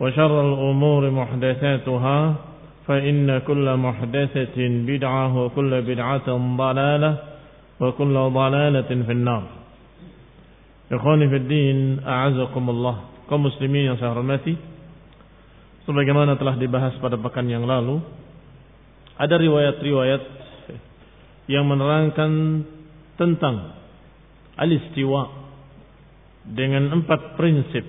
[0.00, 2.34] وشر الأمور محدثاتها
[2.86, 7.12] فإن كل محدثة بدعة وكل بدعة ضلالة
[7.80, 9.44] وكل ضلالة في النار
[10.86, 13.26] Ikhwani fi din, a'azakumullah.
[13.26, 14.54] Kaum muslimin yang saya hormati,
[15.82, 17.98] sebagaimana telah dibahas pada pekan yang lalu,
[19.18, 20.22] ada riwayat-riwayat
[21.50, 22.30] yang menerangkan
[23.18, 23.74] tentang
[24.54, 25.26] al-istiwa
[26.46, 27.82] dengan empat prinsip.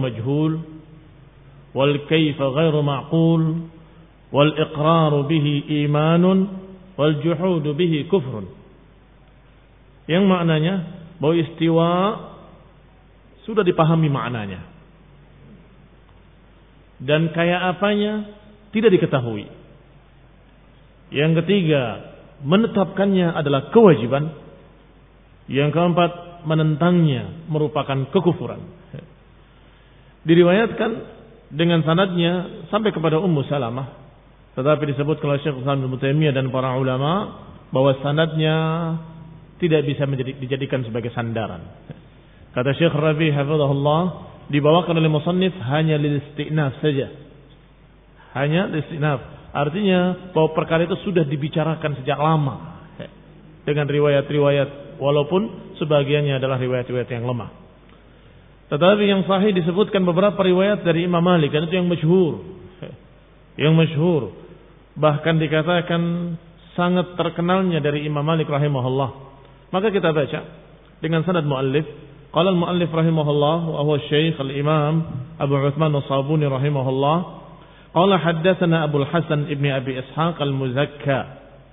[0.00, 0.52] Majhul,
[1.72, 3.42] wal kaifa ghairu ma'qul,
[4.32, 6.38] wal iqraru bihi imanun,
[6.96, 8.48] wal juhudu bihi kufrun.
[10.08, 10.74] Yang maknanya
[11.20, 11.88] bahwa istiwa
[13.44, 14.60] sudah dipahami maknanya.
[17.02, 18.30] Dan kayak apanya
[18.70, 19.50] tidak diketahui.
[21.12, 22.14] Yang ketiga,
[22.46, 24.32] menetapkannya adalah kewajiban.
[25.50, 26.12] Yang keempat,
[26.44, 28.60] menentangnya merupakan kekufuran.
[30.22, 30.90] Diriwayatkan
[31.52, 34.00] dengan sanadnya sampai kepada Ummu Salamah.
[34.52, 35.98] Tetapi disebut oleh Syekh Islam Ibnu
[36.32, 37.40] dan para ulama
[37.72, 38.56] bahwa sanadnya
[39.56, 41.64] tidak bisa menjadi, dijadikan sebagai sandaran.
[42.52, 44.00] Kata Syekh Rabi hafizahullah,
[44.52, 47.08] dibawakan oleh musannif hanya lil istinaf saja.
[48.36, 49.20] Hanya lil istinaf.
[49.52, 52.84] Artinya bahwa perkara itu sudah dibicarakan sejak lama
[53.62, 54.68] dengan riwayat-riwayat
[55.02, 57.50] walaupun sebagiannya adalah riwayat-riwayat yang lemah.
[58.70, 62.34] Tetapi yang sahih disebutkan beberapa riwayat dari Imam Malik dan itu yang masyhur.
[63.58, 64.22] Yang masyhur.
[64.96, 66.02] Bahkan dikatakan
[66.78, 69.32] sangat terkenalnya dari Imam Malik rahimahullah
[69.72, 70.40] maka kita baca
[71.00, 71.88] dengan sanad muallif.
[72.32, 75.04] Qala al-muallif rahimahullah wa huwa Syekh al-Imam
[75.40, 77.16] Abu Uthman As-Sabuni rahimahullah.
[77.92, 81.18] Qala haddatsana Abu al-Hasan ibn Abi Ishaq al-Muzakka.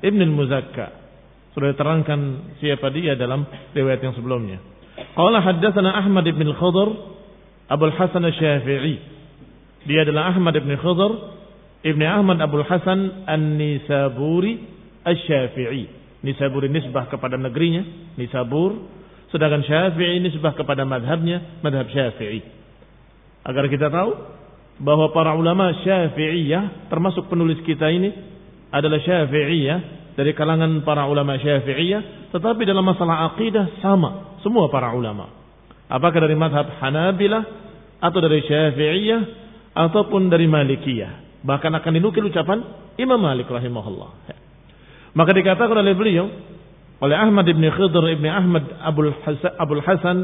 [0.04, 0.86] Ibn al-Muzakka.
[1.58, 2.20] Sudah diterangkan
[2.62, 4.62] siapa dia dalam riwayat yang sebelumnya.
[5.18, 6.90] Qala haddatsana Ahmad ibn al-Khudr
[7.70, 8.96] Abu al-Hasan Asy-Syafi'i.
[9.86, 11.40] Dia adalah Ahmad ibn Khudr
[11.80, 14.60] Ibn Ahmad Abu Hasan An-Nisaburi
[15.08, 15.88] Asy-Syafi'i.
[16.20, 18.76] Nisabur nisbah kepada negerinya, Nisabur.
[19.32, 22.44] Sedangkan Syafi'i nisbah kepada madhabnya, madhab Syafi'i.
[23.48, 24.12] Agar kita tahu
[24.84, 28.12] bahwa para ulama Syafi'iyah, termasuk penulis kita ini,
[28.76, 35.32] adalah Syafi'iyah, dari kalangan para ulama Syafi'iyah, tetapi dalam masalah akidah sama, semua para ulama.
[35.88, 37.44] Apakah dari madhab Hanabilah,
[38.04, 39.22] atau dari Syafi'iyah,
[39.80, 41.44] ataupun dari Malikiyah.
[41.48, 42.60] Bahkan akan dinukil ucapan
[43.00, 44.36] Imam Malik rahimahullah.
[45.16, 46.28] Maka dikatakan oleh beliau
[47.00, 50.18] oleh Ahmad ibn Khidr ibn Ahmad Abul Hasan, Abul Hasan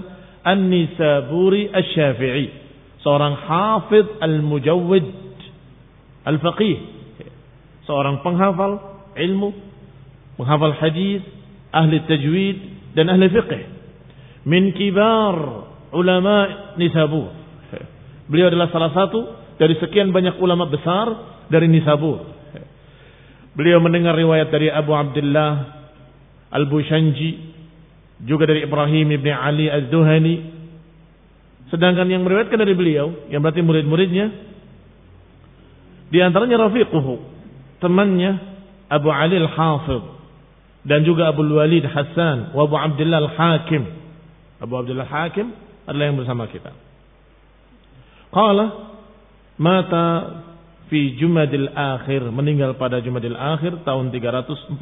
[0.44, 2.48] An-Nisaburi Asy-Syafi'i,
[3.00, 5.08] seorang hafid al-mujawwid
[6.28, 6.78] al-faqih,
[7.88, 9.65] seorang penghafal ilmu,
[10.36, 11.24] penghafal hadis,
[11.72, 12.58] ahli tajwid
[12.96, 13.54] dan ahli fiqh.
[14.46, 15.36] Min kibar
[15.96, 17.32] ulama Nisabur.
[18.26, 19.20] Beliau adalah salah satu
[19.56, 21.08] dari sekian banyak ulama besar
[21.48, 22.36] dari Nisabur.
[23.56, 25.52] Beliau mendengar riwayat dari Abu Abdullah
[26.52, 27.56] Al-Bushanji
[28.28, 30.36] juga dari Ibrahim ibn Ali Az-Zuhani.
[31.72, 34.26] Sedangkan yang meriwayatkan dari beliau, yang berarti murid-muridnya,
[36.14, 37.16] di antaranya Rafiquhu,
[37.82, 38.32] temannya
[38.92, 40.15] Abu Ali Al-Hafidh
[40.86, 43.84] dan juga Abu Walid Hassan wa Abu Abdullah Al-Hakim.
[44.62, 45.50] Abu Abdullah Al-Hakim
[45.90, 46.72] adalah yang bersama kita.
[48.30, 48.66] Qala
[49.58, 50.06] mata
[50.90, 54.78] fi Jumadil Akhir, meninggal pada Jumadil Akhir tahun 344.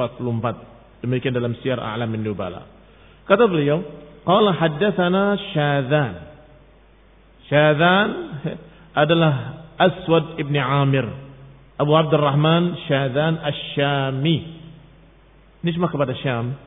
[1.04, 2.68] Demikian dalam Syiar A'lamin Nubala.
[3.24, 3.84] Kata beliau,
[4.28, 6.14] qala haddatsana Syadzan.
[7.48, 8.08] Syadzan
[9.04, 11.08] adalah Aswad ibn Amir.
[11.80, 14.63] Abu Abdurrahman Syadzan Asy-Syami.
[15.64, 16.60] Nisbah kepada Syam.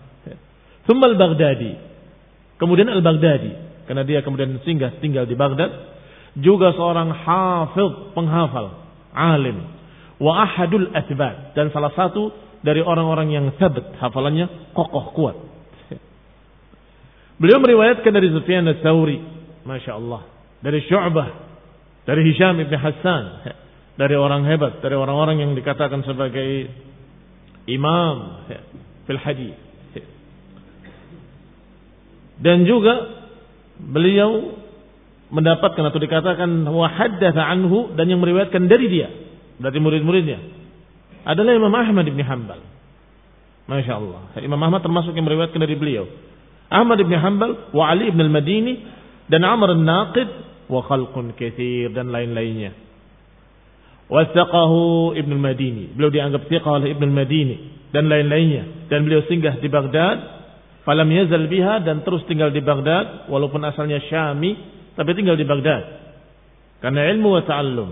[0.89, 1.73] Thumma al-Baghdadi.
[2.57, 3.53] Kemudian al-Baghdadi.
[3.87, 5.69] Karena dia kemudian singgah tinggal di Baghdad.
[6.41, 8.83] Juga seorang hafid, penghafal.
[9.13, 9.61] Alim.
[10.17, 10.91] Wa ahadul.
[11.53, 12.33] Dan salah satu
[12.65, 14.01] dari orang-orang yang sabat.
[14.01, 15.37] Hafalannya kokoh kuat.
[17.37, 19.21] Beliau meriwayatkan dari Sufyan al-Thawri,
[19.69, 20.25] Masya Allah.
[20.65, 21.29] Dari Syu'bah,
[22.09, 23.25] dari Hisham ibn Hassan,
[24.01, 26.73] dari orang hebat, dari orang-orang yang dikatakan sebagai
[27.69, 28.15] imam
[29.07, 29.57] fil hadis.
[32.37, 33.25] Dan juga
[33.81, 34.61] beliau
[35.33, 39.09] mendapatkan atau dikatakan wahaddatha anhu dan yang meriwayatkan dari dia,
[39.59, 40.39] berarti murid-muridnya
[41.27, 42.63] adalah Imam Ahmad bin Hanbal.
[43.67, 44.23] Masya Allah.
[44.39, 46.07] Imam Ahmad termasuk yang meriwayatkan dari beliau.
[46.71, 48.79] Ahmad bin Hanbal wa Ali bin Al-Madini
[49.27, 50.29] dan Amr An-Naqid
[50.71, 52.79] wa khalqun katsir dan lain-lainnya.
[54.07, 55.99] Wasaqahu Ibn Al-Madini.
[55.99, 58.93] Beliau dianggap thiqah oleh Ibn Al-Madini dan lain-lainnya.
[58.93, 60.19] Dan beliau singgah di Baghdad,
[60.85, 64.53] falam yazal biha dan terus tinggal di Baghdad walaupun asalnya Syami
[64.93, 66.05] tapi tinggal di Baghdad.
[66.85, 67.91] Karena ilmu wa ta'allum.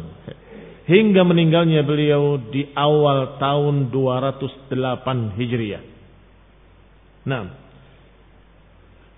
[0.85, 5.83] Hingga meninggalnya beliau di awal tahun 208 Hijriah.
[7.25, 7.65] Nah,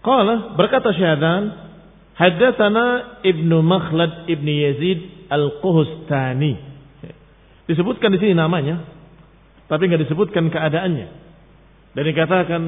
[0.06, 1.50] Qala berkata Syahadan,
[2.14, 6.54] haddatsana Ibnu Makhlad Ibnu Yazid Al-Quhustani.
[7.66, 8.95] Disebutkan di sini namanya,
[9.66, 11.08] tapi nggak disebutkan keadaannya.
[11.96, 12.62] Dan dikatakan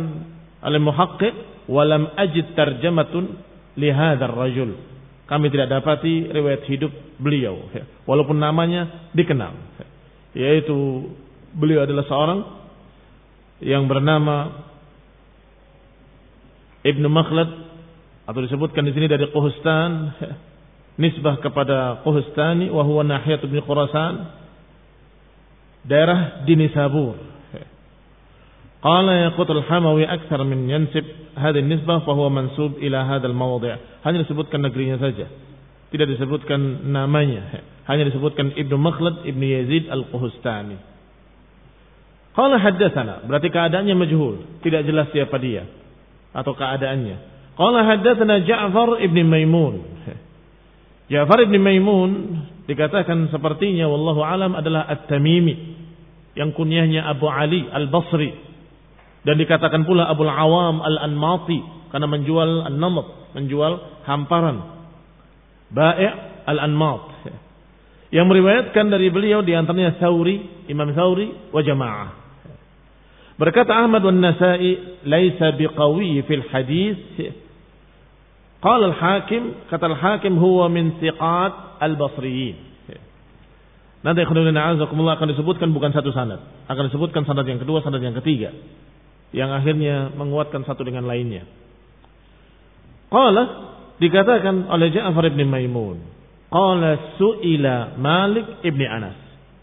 [0.65, 1.35] oleh muhaqqiq
[1.71, 3.39] walam ajid tarjamatun
[3.79, 4.71] li hadzal rajul.
[5.29, 6.91] Kami tidak dapati riwayat hidup
[7.21, 7.69] beliau
[8.09, 9.53] walaupun namanya dikenal.
[10.33, 11.13] Yaitu
[11.53, 12.41] beliau adalah seorang
[13.61, 14.65] yang bernama
[16.87, 17.51] Ibnu Makhlad
[18.25, 20.15] atau disebutkan di sini dari Quhustan
[21.03, 23.61] nisbah kepada Quhustani wa huwa nahiyat bin
[25.89, 27.17] daerah Dinisabur.
[28.79, 31.03] Qala yaqutul hamawi akthar min yansib
[31.35, 34.07] hadhihi nisbah fa huwa mansub ila hadzal mawdi'.
[34.07, 35.27] Hanya disebutkan negerinya saja.
[35.91, 37.65] Tidak disebutkan namanya.
[37.91, 40.79] Hanya disebutkan Ibnu Makhlad Ibnu Yazid Al-Qustani.
[42.39, 45.67] Qala haddatsana, berarti keadaannya majhul, tidak jelas siapa dia
[46.31, 47.17] atau keadaannya.
[47.59, 49.75] Qala haddatsana Ja'far Ibnu Maimun.
[51.11, 52.11] Ja'far Ibnu Maimun
[52.71, 55.78] dikatakan sepertinya wallahu alam adalah At-Tamimi
[56.39, 58.31] yang kunyahnya Abu Ali Al-Basri
[59.27, 64.63] dan dikatakan pula Abu Al-Awam Al-Anmati karena menjual an-namat, menjual hamparan.
[65.75, 67.05] Bai' Al-Anmat.
[68.09, 72.09] Yang meriwayatkan dari beliau di antaranya Sauri, Imam Sauri wa jamaah.
[73.37, 76.99] Berkata Ahmad dan Nasai, "Laisa biqawi fil hadis."
[78.59, 82.68] Qala al-Hakim, kata al-Hakim huwa min thiqat al-Basriyin.
[83.99, 86.39] Nanti kemudian azakumullah akan disebutkan bukan satu sanad,
[86.71, 88.55] akan disebutkan sanad yang kedua, sanad yang ketiga
[89.33, 91.45] yang akhirnya menguatkan satu dengan lainnya.
[93.13, 93.43] Qala
[94.01, 95.99] dikatakan oleh Ja'far bin Maimun,
[96.49, 99.17] qala su'ila Malik ibni Anas.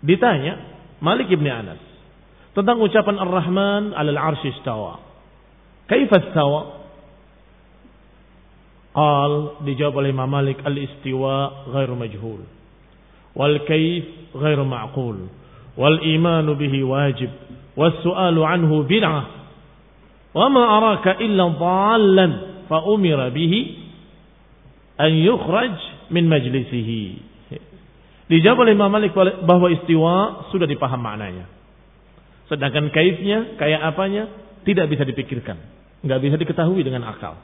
[0.06, 0.54] Ditanya
[1.02, 1.82] Malik ibni Anas,
[2.54, 5.02] tentang ucapan Ar-Rahman 'alal 'arsy istawa.
[5.90, 6.62] Kaifa istawa?
[8.96, 9.34] Qal
[9.68, 12.42] dijawab oleh Imam Malik al-istiwa ghairu majhul.
[13.36, 15.28] Wal kaif ghairu ma'qul.
[15.76, 17.32] Wal imanu bihi wajib.
[17.76, 19.24] Was su'alu anhu bid'ah.
[20.36, 22.32] Wa ma araka illa dhallan
[22.72, 23.60] fa umira bihi
[24.96, 25.76] an yukhraj
[26.12, 27.36] min majlisihi.
[28.26, 29.14] Dijawab oleh Imam Malik
[29.46, 31.46] bahwa istiwa sudah dipaham maknanya.
[32.50, 34.30] Sedangkan kaifnya, kayak apanya,
[34.66, 35.62] tidak bisa dipikirkan.
[36.02, 37.38] Nggak bisa diketahui dengan akal.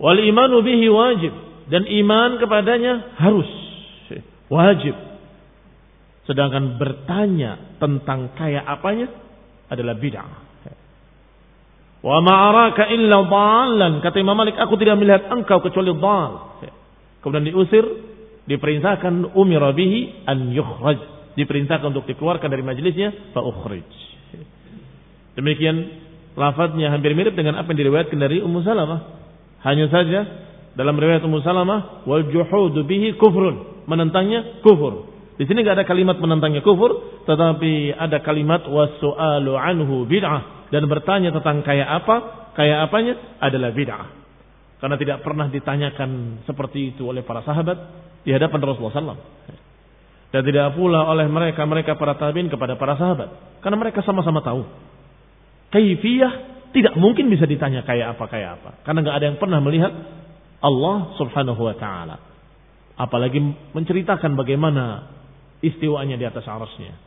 [0.00, 1.32] Wal imanu bihi wajib.
[1.68, 3.67] Dan iman kepadanya harus.
[4.48, 4.96] Wajib.
[6.28, 9.08] Sedangkan bertanya tentang kayak apanya
[9.68, 10.48] adalah bid'ah.
[12.04, 14.04] Wa ma'araka illa dhalan.
[14.04, 16.32] Kata Imam Malik, aku tidak melihat engkau kecuali dhal.
[17.24, 17.84] Kemudian diusir,
[18.48, 23.86] diperintahkan umira bihi an yukhraj diperintahkan untuk dikeluarkan dari majelisnya, fa ukhrij.
[25.38, 25.86] Demikian
[26.34, 29.22] lafadznya hampir mirip dengan apa yang diriwayatkan dari Ummu Salamah.
[29.62, 30.26] Hanya saja
[30.74, 35.08] dalam riwayat Ummu Salamah wal juhudu bihi kufrun, menentangnya kufur.
[35.40, 41.32] Di sini nggak ada kalimat menentangnya kufur, tetapi ada kalimat wasu'alu anhu bid'ah dan bertanya
[41.32, 42.16] tentang kayak apa,
[42.52, 44.06] kayak apanya adalah bid'ah.
[44.78, 47.78] Karena tidak pernah ditanyakan seperti itu oleh para sahabat
[48.22, 49.20] di hadapan Rasulullah SAW.
[50.28, 54.68] Dan tidak pula oleh mereka mereka para tabiin kepada para sahabat, karena mereka sama-sama tahu
[55.72, 56.32] kaifiyah
[56.72, 58.70] tidak mungkin bisa ditanya kayak apa kayak apa.
[58.84, 59.92] Karena nggak ada yang pernah melihat
[60.60, 62.27] Allah Subhanahu wa taala.
[62.98, 63.38] Apalagi
[63.78, 65.06] menceritakan bagaimana
[65.62, 66.98] istiwanya di atas arasnya.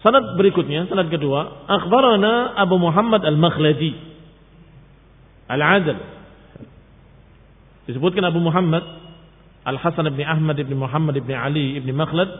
[0.00, 3.92] Sanad berikutnya, sanad kedua, akhbarana Abu Muhammad Al-Makhladi.
[5.52, 5.98] Al-Adl.
[7.84, 8.80] Disebutkan Abu Muhammad
[9.68, 12.32] Al-Hasan bin Ahmad bin Muhammad bin Ali bin Makhlad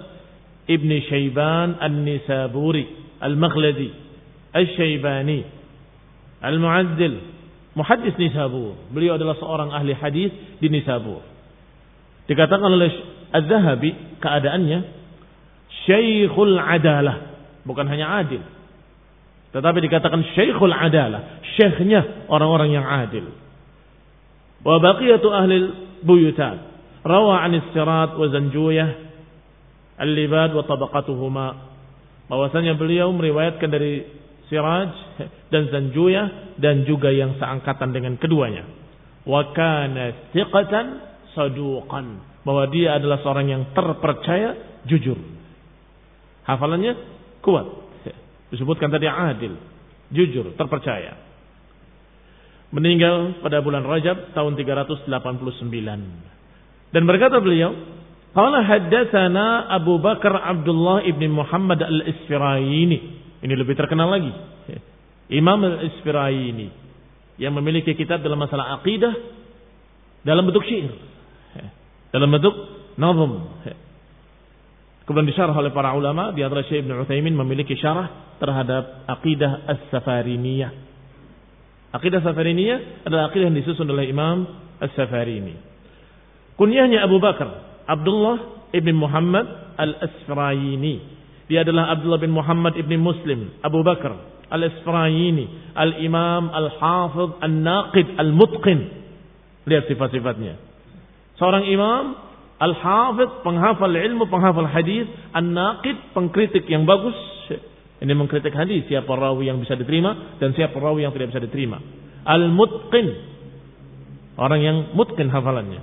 [0.65, 2.89] ibn Shayban An-Nisaburi.
[3.21, 3.93] Al-Makhladi.
[4.57, 5.45] Al-Syaibani
[6.41, 7.21] Al-Mu'addil.
[7.77, 8.81] Muhaddis Nisabur.
[8.97, 11.30] Beliau adalah seorang ahli hadis di Nisabur
[12.31, 12.91] Dikatakan oleh
[13.35, 14.79] Az-Zahabi keadaannya
[15.83, 17.35] Syekhul Adalah.
[17.67, 18.39] Bukan hanya adil.
[19.51, 21.43] Tetapi dikatakan Syekhul Adalah.
[21.59, 23.35] Syekhnya orang-orang yang adil.
[24.63, 25.57] Wa baqiyatu ahli
[26.07, 26.71] buyutan.
[27.03, 29.11] Rawa an sirat wa zanjuyah
[30.01, 31.49] Al-libad wa tabaqatuhuma.
[32.31, 34.07] Bahwasanya beliau meriwayatkan dari
[34.47, 34.91] Siraj
[35.51, 38.67] dan Zanjuyah dan juga yang seangkatan dengan keduanya.
[39.27, 42.21] Wa kana thiqatan saduqan.
[42.43, 45.19] Bahwa dia adalah seorang yang terpercaya, jujur.
[46.49, 46.97] Hafalannya
[47.45, 47.67] kuat.
[48.51, 49.55] Disebutkan tadi adil,
[50.11, 51.15] jujur, terpercaya.
[52.75, 55.07] Meninggal pada bulan Rajab tahun 389.
[56.91, 57.71] Dan berkata beliau,
[58.31, 64.33] Qala haddatsana Abu Bakar Abdullah ibn Muhammad al-Isfirayini ini lebih terkenal lagi.
[65.33, 66.69] Imam Al-Isfiraini
[67.41, 69.15] yang memiliki kitab dalam masalah akidah
[70.21, 70.93] dalam bentuk syair.
[72.11, 72.55] Dalam bentuk
[72.99, 73.33] nazm.
[75.07, 80.71] Kemudian disyarah oleh para ulama di antara Syekh Ibn Utsaimin memiliki syarah terhadap akidah As-Safariniyah.
[81.91, 84.47] Akidah Safariniyah adalah akidah yang disusun oleh Imam
[84.79, 85.59] As-Safarini.
[86.55, 93.83] Kunyahnya Abu Bakar, Abdullah ibn Muhammad Al-Asfaraini dia adalah Abdullah bin Muhammad ibn Muslim, Abu
[93.83, 94.15] Bakar,
[94.55, 98.79] Al-Isfrayini, Al-Imam, Al-Hafidh, Al-Naqid, Al-Mutqin.
[99.67, 100.70] Lihat sifat-sifatnya.
[101.41, 102.05] Seorang imam,
[102.61, 107.17] Al-Hafidh, penghafal ilmu, penghafal hadis, Al-Naqid, pengkritik yang bagus.
[108.01, 111.81] Ini mengkritik hadis, siapa rawi yang bisa diterima dan siapa rawi yang tidak bisa diterima.
[112.25, 113.09] Al-Mutqin,
[114.41, 115.81] orang yang mutqin hafalannya.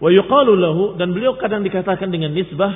[0.00, 2.72] Wa yuqalu lahu dan beliau kadang dikatakan dengan nisbah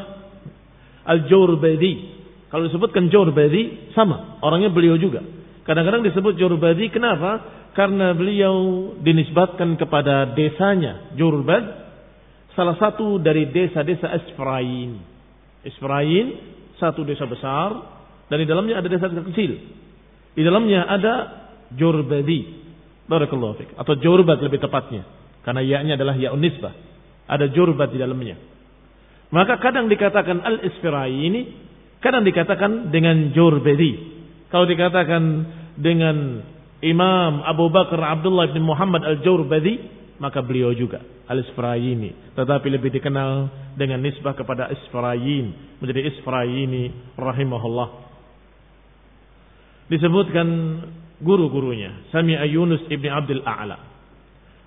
[1.09, 2.17] Al-Jawrbadi.
[2.49, 5.21] Kalau disebutkan Jawrbadi sama, orangnya beliau juga.
[5.69, 7.45] Kadang-kadang disebut Jawrbadi kenapa?
[7.79, 11.63] Karena beliau dinisbatkan kepada desanya Jurbad,
[12.59, 14.99] salah satu dari desa-desa Isfrain.
[15.63, 16.27] Isfrain
[16.83, 17.71] satu desa besar
[18.27, 19.63] dan di dalamnya ada desa kecil.
[20.35, 21.15] Di dalamnya ada
[21.71, 22.67] Jurbadi.
[23.07, 23.71] Barakallahu fik.
[23.79, 25.07] Atau Jurbat lebih tepatnya.
[25.47, 26.75] Karena ya-nya adalah ya nisbah.
[27.31, 28.43] Ada Jurbat di dalamnya.
[29.31, 31.41] Maka kadang dikatakan al-isfirai ini,
[32.03, 34.19] kadang dikatakan dengan jurbedi.
[34.49, 35.23] Kalau dikatakan
[35.77, 36.43] dengan
[36.79, 39.83] Imam Abu Bakar Abdullah bin Muhammad al-Jurbadi,
[40.23, 42.35] maka beliau juga al-Isfirayini.
[42.39, 45.79] Tetapi lebih dikenal dengan nisbah kepada Isfirayin.
[45.83, 47.89] Menjadi Isfirayini rahimahullah.
[49.91, 50.49] Disebutkan
[51.19, 52.07] guru-gurunya.
[52.15, 53.79] Sami Yunus ibn Abdul A'la.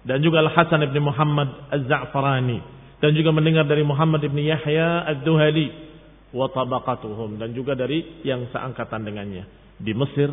[0.02, 5.68] Dan juga Al-Hasan ibn Muhammad al-Za'farani dan juga mendengar dari Muhammad ibn Yahya ad-Duhali
[6.32, 9.44] wa tabaqatuhum dan juga dari yang seangkatan dengannya
[9.82, 10.30] di Mesir,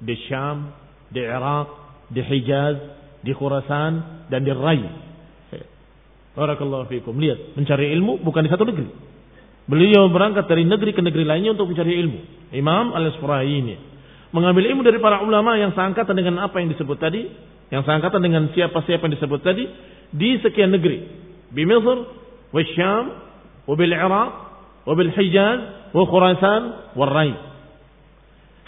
[0.00, 0.72] di Syam,
[1.10, 1.68] di Irak,
[2.10, 2.76] di Hijaz,
[3.20, 5.10] di Khurasan, dan di Rai.
[6.30, 7.18] Barakallahu fikum.
[7.18, 8.86] Lihat, mencari ilmu bukan di satu negeri.
[9.66, 12.50] Beliau berangkat dari negeri ke negeri lainnya untuk mencari ilmu.
[12.54, 13.76] Imam Al-Asfaraini
[14.30, 17.26] mengambil ilmu dari para ulama yang seangkatan dengan apa yang disebut tadi,
[17.70, 19.66] yang seangkatan dengan siapa-siapa yang disebut tadi
[20.14, 20.98] di sekian negeri.
[21.50, 21.98] Di Mesir,
[22.50, 23.04] wa Syam,
[23.66, 24.30] wa bil Iraq,
[24.86, 25.58] Hijaz,
[25.94, 26.62] wa Khurasan,
[26.94, 27.49] wa Rai.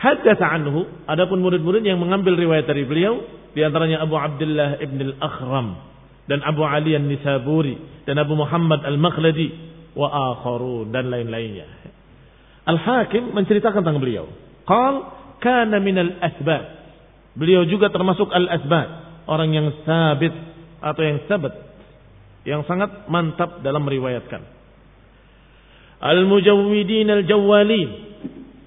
[0.02, 3.23] Hadatsa anhu, adapun murid-murid yang mengambil riwayat dari beliau
[3.54, 5.68] di antaranya Abu Abdullah Ibn Al-Akhram
[6.26, 9.49] dan Abu Ali An-Nisaburi dan Abu Muhammad Al-Makhladi
[9.94, 11.71] wa akharun dan lain-lainnya.
[12.66, 14.26] Al-Hakim menceritakan tentang beliau.
[14.66, 14.94] Qal
[15.38, 16.82] kana minal asbab.
[17.38, 18.88] Beliau juga termasuk al-asbab,
[19.30, 20.35] orang yang sabit
[20.82, 21.54] atau yang sabat
[22.42, 24.42] yang sangat mantap dalam meriwayatkan.
[26.02, 27.90] Al-mujawwidin al-jawwalin.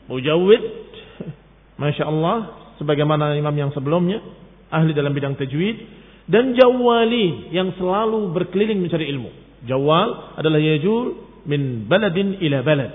[0.07, 0.84] Mujawwid
[1.75, 2.37] Masya Allah,
[2.79, 4.23] sebagaimana imam yang sebelumnya,
[4.71, 5.77] ahli dalam bidang tajwid,
[6.25, 9.29] dan jawwali yang selalu berkeliling mencari ilmu.
[9.67, 12.91] Jawwal adalah yajul min baladin ila balad.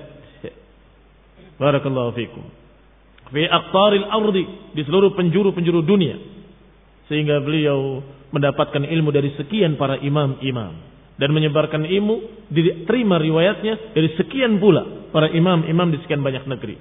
[1.60, 2.44] Barakallahu fikum.
[3.30, 4.44] Fi aqtaril ardi,
[4.74, 6.16] di seluruh penjuru-penjuru dunia.
[7.06, 14.56] Sehingga beliau mendapatkan ilmu dari sekian para imam-imam dan menyebarkan ilmu diterima riwayatnya dari sekian
[14.56, 16.80] pula para imam-imam di sekian banyak negeri.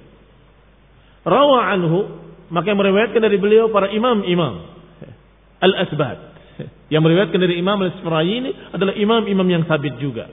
[1.24, 1.98] Rawa anhu
[2.50, 4.54] maka yang meriwayatkan dari beliau para imam-imam.
[5.60, 6.18] Al-asbat
[6.90, 10.26] yang meriwayatkan dari Imam al-Isfirayini adalah imam-imam yang sabit juga.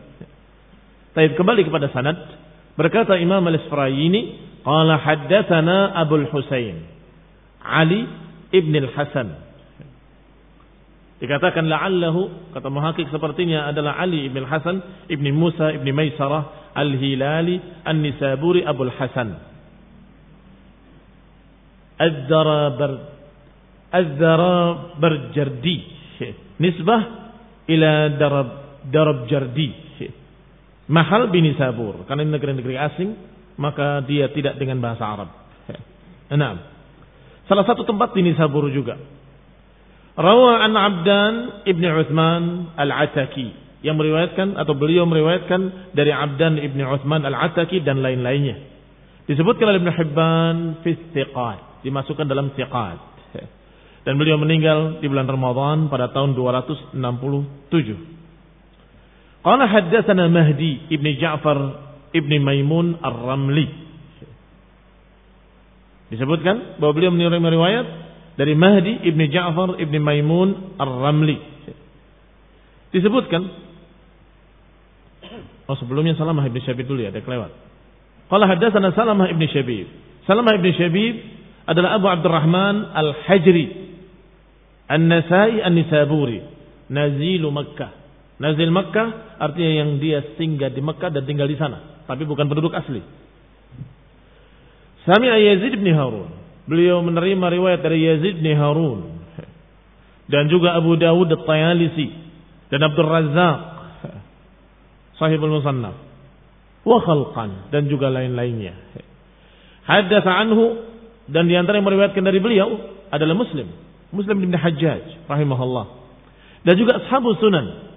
[1.14, 2.18] Tapi kembali kepada sanad.
[2.74, 4.22] Berkata Imam al-Isfirayini
[4.66, 6.82] qala haddatsana Abu Husain
[7.62, 8.06] Ali
[8.54, 9.46] ibn al-Hasan.
[11.18, 18.62] Dikatakan la'allahu kata muhakik sepertinya adalah Ali ibn Hasan ibn Musa ibn Maisarah al-Hilali an-Nisaburi
[21.98, 22.26] Abul Hasan.
[22.28, 22.92] Az-Zarabar
[23.92, 25.78] Az-Zarabarjardi
[26.62, 27.02] nisbah
[27.68, 28.50] ila Darab
[28.88, 29.70] Darabjardi
[30.88, 33.12] mahal bin Nisabur karena negeri-negeri asing
[33.60, 35.30] maka dia tidak dengan bahasa Arab.
[36.32, 36.60] Enam.
[37.48, 39.00] Salah satu tempat di Nisabur juga
[40.18, 41.34] Rawa an Abdan
[41.70, 43.54] ibn Uthman al-Ataki
[43.86, 48.58] yang meriwayatkan atau beliau meriwayatkan dari Abdan ibn Uthman al-Ataki dan lain-lainnya.
[49.30, 50.98] Disebutkan oleh Ibn Hibban fi
[51.86, 53.00] dimasukkan dalam thiqat.
[54.08, 56.96] Dan beliau meninggal di bulan Ramadan pada tahun 267.
[59.44, 61.60] Qala haddatsana Mahdi ibn Ja'far
[62.16, 63.68] ibn Maimun ar-Ramli.
[66.08, 67.88] Disebutkan bahwa beliau menerima riwayat
[68.40, 71.38] dari Mahdi ibni Ja'far ibni Maimun Ar-Ramli.
[72.96, 73.68] Disebutkan
[75.68, 77.52] Oh sebelumnya Salamah ibni Syabib dulu ya, ada kelewat.
[78.32, 79.92] Qala haddatsana Salamah ibni Syabib.
[80.24, 81.16] Salamah ibni Syabib
[81.68, 83.68] adalah Abu Abdurrahman Al-Hajri
[84.88, 86.40] An-Nasai An-Nisaburi
[86.88, 87.92] Nazilu Makkah.
[88.40, 92.72] Nazil Makkah artinya yang dia singgah di Makkah dan tinggal di sana, tapi bukan penduduk
[92.72, 93.04] asli.
[95.04, 99.24] Sami Yazid bin Harun Beliau menerima riwayat dari Yazid bin Harun
[100.28, 102.12] dan juga Abu Dawud At-Tayalisi
[102.68, 103.60] dan Abdul Razzaq
[105.16, 105.96] Sahibul Musannaf
[106.84, 108.76] wa khalqan dan juga lain-lainnya.
[109.88, 110.84] Hadatsa anhu
[111.28, 112.68] dan di antara yang meriwayatkan dari beliau
[113.12, 113.68] adalah Muslim,
[114.16, 115.86] Muslim bin Hajjaj rahimahullah.
[116.64, 117.88] Dan juga Ashabus Sunan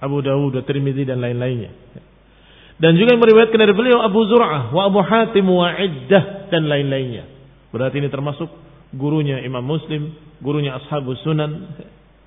[0.00, 1.72] Abu Dawud, Tirmizi dan lain-lainnya.
[2.80, 7.28] Dan juga yang meriwayatkan dari beliau Abu Zur'ah wa Abu Hatim wa Iddah dan lain-lainnya.
[7.68, 8.48] Berarti ini termasuk
[8.96, 11.76] gurunya Imam Muslim, gurunya Ashabus Sunan.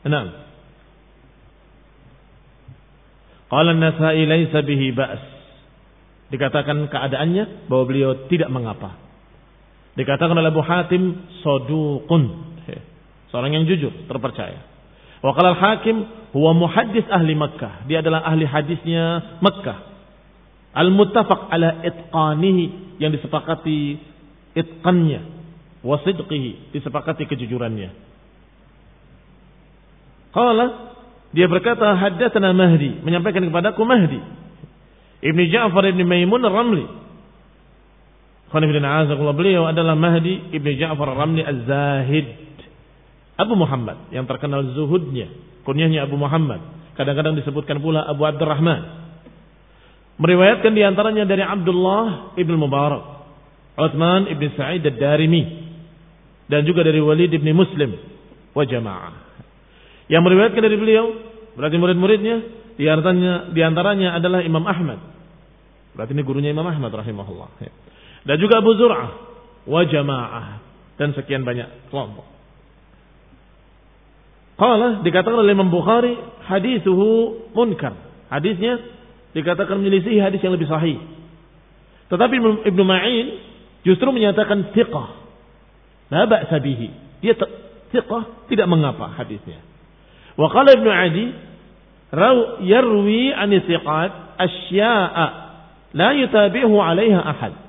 [0.06, 0.30] Enam.
[3.50, 5.24] Qala an-Nasa'i laisa bihi ba's.
[6.30, 9.03] Dikatakan keadaannya bahwa beliau tidak mengapa.
[9.94, 12.24] Dikatakan oleh Abu Hatim saduqun.
[13.34, 14.62] Seorang yang jujur, terpercaya.
[15.26, 16.06] Wa al-Hakim
[16.38, 17.90] huwa muhaddis ahli Makkah.
[17.90, 19.90] Dia adalah ahli hadisnya Makkah.
[20.74, 23.98] Al-muttafaq ala itqanihi yang disepakati
[24.54, 25.22] itqannya
[25.84, 27.90] wa sidqihi disepakati kejujurannya
[30.32, 30.66] qala
[31.34, 34.22] dia berkata haddatsana Mahdi menyampaikan kepadaku Mahdi
[35.24, 37.04] Ibnu Ja'far Ibnu Maimun Khonifidina
[38.54, 42.28] beliau adalah Mahdi Ibnu Ja'far Ar-Ramli Az-Zahid
[43.34, 45.34] Abu Muhammad yang terkenal zuhudnya
[45.66, 46.62] kunyahnya Abu Muhammad
[46.94, 49.10] kadang-kadang disebutkan pula Abu Abdurrahman
[50.22, 53.14] meriwayatkan di antaranya dari Abdullah Ibnu Mubarak
[53.74, 55.44] Uthman ibn Sa'id ad-Darimi
[56.46, 57.98] dan juga dari Walid ibn Muslim
[58.54, 59.14] wa jamaah.
[60.12, 61.06] Yang meriwayatkan dari beliau
[61.58, 62.36] berarti murid-muridnya
[62.78, 65.00] di antaranya, di antaranya adalah Imam Ahmad.
[65.98, 67.50] Berarti ini gurunya Imam Ahmad rahimahullah.
[68.24, 69.10] Dan juga Abu Zur'ah
[69.68, 70.64] wa jamaah
[70.96, 72.28] dan sekian banyak kelompok.
[74.54, 76.14] Qala dikatakan oleh Imam Bukhari
[76.46, 77.98] hadisuhu munkar.
[78.30, 78.80] Hadisnya
[79.34, 81.02] dikatakan menyelisih hadis yang lebih sahih.
[82.08, 82.36] Tetapi
[82.70, 83.28] Ibnu Ma'in
[83.82, 85.10] justru menyatakan thiqah.
[86.14, 86.94] La ba'sa bihi.
[87.26, 87.34] Dia
[87.90, 89.58] thiqah tidak mengapa hadisnya.
[90.38, 91.26] Wa qala Ibnu Adi
[92.14, 95.26] raw yarwi an thiqat asya'a
[95.98, 97.63] la yutabihu 'alaiha ahad.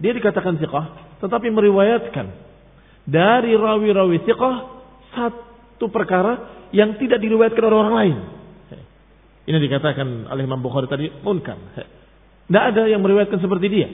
[0.00, 0.86] Dia dikatakan thiqah
[1.20, 2.26] tetapi meriwayatkan
[3.04, 4.56] dari rawi-rawi thiqah
[5.12, 8.16] satu perkara yang tidak diriwayatkan oleh orang lain.
[9.44, 11.58] Ini dikatakan oleh Imam Bukhari tadi munkar.
[12.46, 13.88] Tidak ada yang meriwayatkan seperti dia.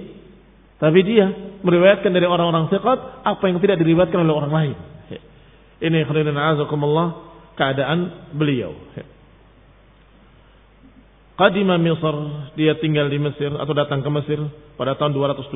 [0.77, 1.27] Tapi dia
[1.64, 4.77] meriwayatkan dari orang-orang siqat apa yang tidak diriwayatkan oleh orang lain.
[5.77, 7.07] Ini khairan azakumullah
[7.57, 8.77] keadaan beliau.
[11.37, 12.16] Qadima Misr,
[12.57, 14.40] dia tinggal di Mesir atau datang ke Mesir
[14.81, 15.53] pada tahun 220,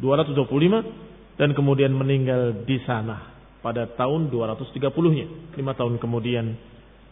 [0.00, 5.60] 225 dan kemudian meninggal di sana pada tahun 230-nya.
[5.60, 6.56] Lima tahun kemudian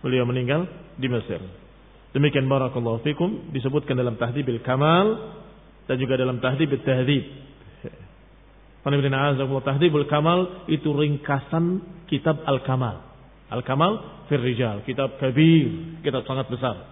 [0.01, 0.65] beliau meninggal
[0.97, 1.45] di Mesir.
[2.17, 5.37] Demikian barakallahu fikum disebutkan dalam Tahdzibil Kamal
[5.85, 7.25] dan juga dalam Tahdzib Tahdzib.
[8.89, 13.05] Tahdhibul Kamal itu ringkasan kitab Al-Kamal.
[13.53, 16.89] Al-Kamal fir rijal, kitab kabir, kitab sangat besar.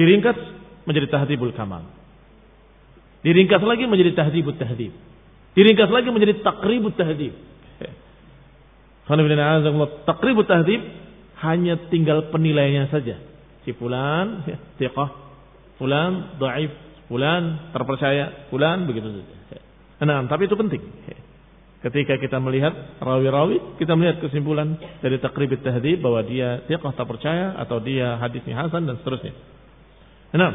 [0.00, 0.38] Diringkas
[0.88, 1.84] menjadi tahdibul kamal.
[3.20, 4.96] Diringkas lagi menjadi tahdibut tahdib.
[5.52, 7.36] Diringkas lagi menjadi takribut tahdib.
[10.08, 10.80] Takribut tahdib
[11.44, 13.20] hanya tinggal penilaiannya saja.
[13.68, 15.10] Si fulan, ya, tiqah,
[15.76, 16.72] fulan, daif,
[17.12, 19.60] fulan, terpercaya, fulan, begitu saja.
[20.00, 20.80] Nah, tapi itu penting.
[21.84, 22.72] Ketika kita melihat
[23.04, 28.88] rawi-rawi, kita melihat kesimpulan dari takribut tahdib bahwa dia tiqah terpercaya atau dia hadisnya hasan
[28.88, 29.59] dan seterusnya.
[30.30, 30.54] Enam.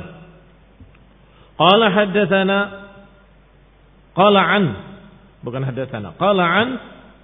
[1.55, 2.57] Qala haddatsana
[4.15, 4.65] qala an
[5.43, 6.69] bukan haddatsana qala an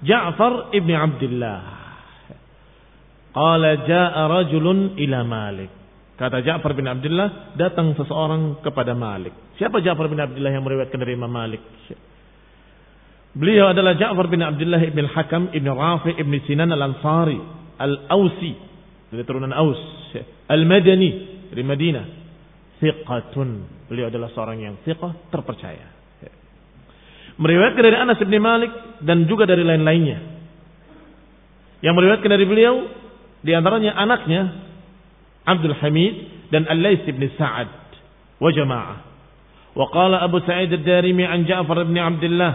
[0.02, 1.62] Ja'far ibn Abdullah.
[3.32, 5.72] Qala ja'a rajulun ila Malik.
[6.18, 9.34] Kata Ja'far bin Abdullah, datang seseorang kepada Malik.
[9.62, 11.62] Siapa Ja'far bin Abdullah yang meriwayatkan dari Imam Malik?
[13.32, 17.40] Beliau adalah Ja'far bin Abdullah ibn Hakam ibn Rafi ibn Sinan al-Ansari
[17.80, 18.54] al-Ausi
[19.08, 19.80] dari turunan Aus
[20.52, 21.10] al-Madani
[21.48, 22.21] dari Madinah
[22.82, 23.50] Thiqatun.
[23.88, 26.02] Beliau adalah seorang yang thiqah, terpercaya.
[27.42, 28.70] Meriwayatkan dari Anas bin Malik
[29.02, 30.20] dan juga dari lain-lainnya.
[31.82, 32.76] Yang meriwayatkan dari beliau
[33.42, 34.42] di antaranya anaknya
[35.50, 36.14] Abdul Hamid
[36.54, 37.70] dan Al-Lais bin Sa'ad
[38.38, 38.98] wa jamaah.
[39.74, 42.54] Wa qala Abu Sa'id ad-Darimi an Ja'far bin Abdullah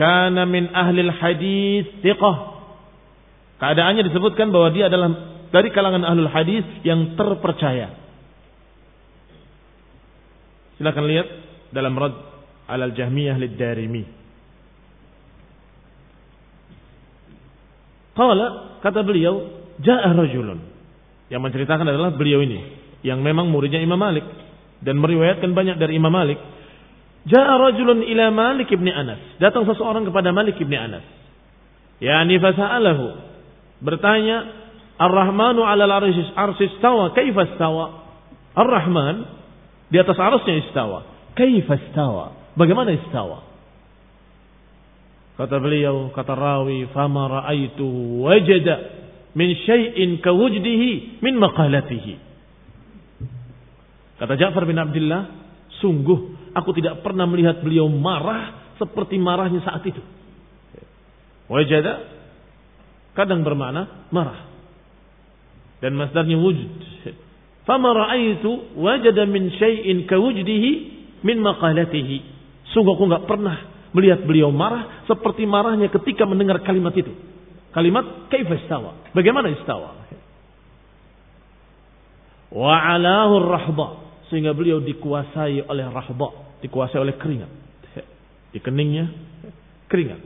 [0.00, 2.36] kana min ahli al-hadis thiqah.
[3.60, 5.12] Keadaannya disebutkan bahwa dia adalah
[5.52, 7.99] dari kalangan ahlul hadis yang terpercaya.
[10.80, 11.28] Silakan lihat
[11.76, 12.16] dalam Rad
[12.72, 14.00] al Jahmiyah lid-Darimi.
[18.16, 20.56] Qala kata beliau, ja'a rajulun.
[21.28, 24.24] Yang menceritakan adalah beliau ini yang memang muridnya Imam Malik
[24.80, 26.40] dan meriwayatkan banyak dari Imam Malik.
[27.28, 29.20] Ja'a rajulun ila Malik ibn Anas.
[29.36, 31.04] Datang seseorang kepada Malik ibn Anas.
[32.00, 33.06] Yani fasa'alahu.
[33.84, 34.48] Bertanya,
[34.96, 38.00] Ar-Rahmanu 'ala al-'arsy istawa, kaifa istawa?
[38.56, 39.39] Ar-Rahman
[39.90, 41.02] di atas arusnya istawa.
[41.34, 42.54] Kaifa istawa?
[42.54, 43.42] Bagaimana istawa?
[45.34, 47.86] Kata beliau, kata rawi, fama ra'aitu
[48.22, 48.76] wajada
[49.34, 52.14] min syai'in kawujdihi min maqalatihi.
[54.20, 55.22] Kata Ja'far bin Abdullah,
[55.80, 60.02] sungguh aku tidak pernah melihat beliau marah seperti marahnya saat itu.
[61.50, 62.04] Wajada
[63.16, 64.46] kadang bermakna marah.
[65.80, 66.68] Dan masdarnya wujud.
[67.70, 70.70] Fama ra'aitu wajada min syai'in kawujdihi
[71.22, 72.18] min maqalatihi.
[72.74, 77.14] Sungguh aku nggak pernah melihat beliau marah seperti marahnya ketika mendengar kalimat itu.
[77.70, 79.14] Kalimat kaifa istawa?
[79.14, 80.02] Bagaimana istawa?
[82.50, 83.88] Wa alahu rahba
[84.34, 87.54] sehingga beliau dikuasai oleh rahba, dikuasai oleh keringat.
[88.50, 89.14] Di keningnya
[89.86, 90.18] keringat.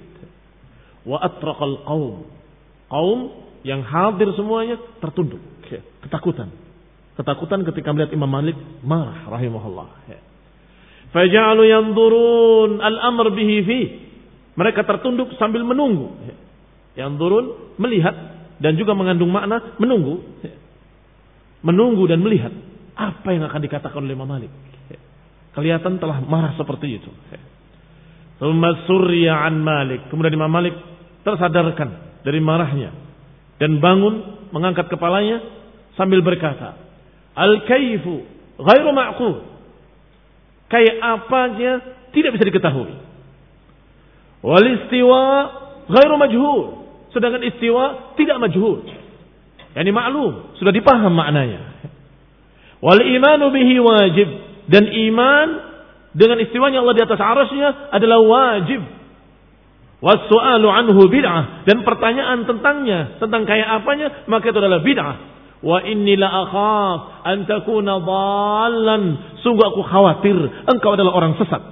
[1.04, 2.24] Wa atraqal qaum.
[2.88, 3.20] Qaum
[3.68, 5.44] yang hadir semuanya tertunduk,
[6.00, 6.63] ketakutan
[7.14, 9.88] Ketakutan ketika melihat Imam Malik marah rahimahullah.
[10.10, 10.18] Ya.
[11.14, 13.80] Faja'alu yanzurun al-amr bihi fi.
[14.54, 16.10] Mereka tertunduk sambil menunggu.
[16.26, 16.36] Ya.
[17.06, 18.14] Yanzurun melihat
[18.58, 20.26] dan juga mengandung makna menunggu.
[20.42, 20.58] Ya.
[21.62, 22.50] Menunggu dan melihat
[22.94, 24.50] apa yang akan dikatakan oleh Imam Malik.
[25.54, 27.10] Kelihatan telah marah seperti itu.
[28.42, 30.10] Thumma an Malik.
[30.10, 30.74] Kemudian Imam Malik
[31.22, 32.90] tersadarkan dari marahnya
[33.62, 35.40] dan bangun mengangkat kepalanya
[35.94, 36.83] sambil berkata,
[37.34, 38.22] Al-kaifu
[38.58, 39.34] ghairu ma'qul.
[40.70, 41.72] Kayak apanya
[42.14, 42.94] tidak bisa diketahui.
[44.42, 45.22] Wal istiwa
[45.90, 46.62] ghairu majhul.
[47.10, 48.86] Sedangkan istiwa tidak majhul.
[49.74, 51.90] Yani maklum, sudah dipaham maknanya.
[52.78, 54.28] Wal imanu bihi wajib
[54.70, 55.48] dan iman
[56.14, 58.82] dengan istiwanya Allah di atas arasnya adalah wajib.
[60.04, 65.33] Wasu'alu anhu bid'ah dan pertanyaan tentangnya, tentang kayak apanya, maka itu adalah bid'ah
[65.64, 69.02] Wa inni la akhaf an takuna dhallan.
[69.40, 70.36] Sungguh aku khawatir
[70.68, 71.62] engkau adalah orang sesat.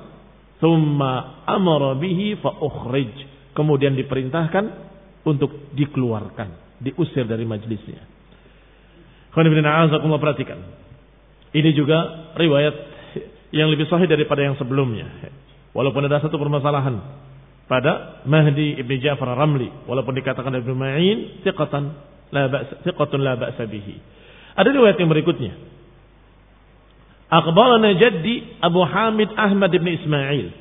[0.65, 3.13] Thumma amara bihi fa ukhrij.
[3.53, 4.65] Kemudian diperintahkan
[5.29, 8.01] untuk dikeluarkan, diusir dari majlisnya.
[9.37, 10.57] Khonibillah perhatikan.
[11.53, 12.75] Ini juga riwayat
[13.53, 15.05] yang lebih sahih daripada yang sebelumnya.
[15.77, 16.97] Walaupun ada satu permasalahan
[17.69, 19.69] pada Mahdi Ibn Ja'far Ramli.
[19.85, 23.95] Walaupun dikatakan Ibn Ma'in, tiqatan la ba'sa, thiqatun la ba'sa bihi.
[24.57, 25.53] Ada riwayat yang berikutnya
[27.33, 30.53] Akhbarana jaddi Abu Hamid Ahmad ibn Ismail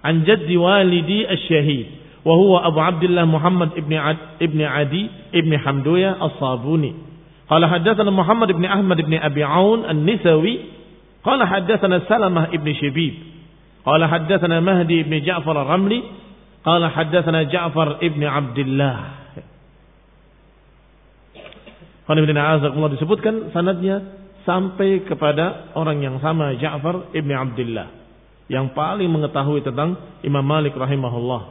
[0.00, 1.86] an jaddi walidi asy-syahid
[2.24, 6.96] wa huwa Abu Abdullah Muhammad ibn Ad, ibn Adi ibn Hamduya as-Sabuni.
[7.52, 10.54] Qala haddatsana Muhammad ibn Ahmad ibn Abi Aun an-Nisawi
[11.20, 13.14] qala haddatsana Salamah ibn Shibib
[13.84, 16.00] qala haddatsana Mahdi ibn Ja'far ar-Ramli
[16.64, 19.25] qala haddatsana Ja'far ibn Abdullah.
[22.06, 24.02] Qala disebutkan sanadnya
[24.46, 27.90] sampai kepada orang yang sama Ja'far ibn Abdullah
[28.46, 31.42] yang paling mengetahui tentang Imam Malik rahimahullah.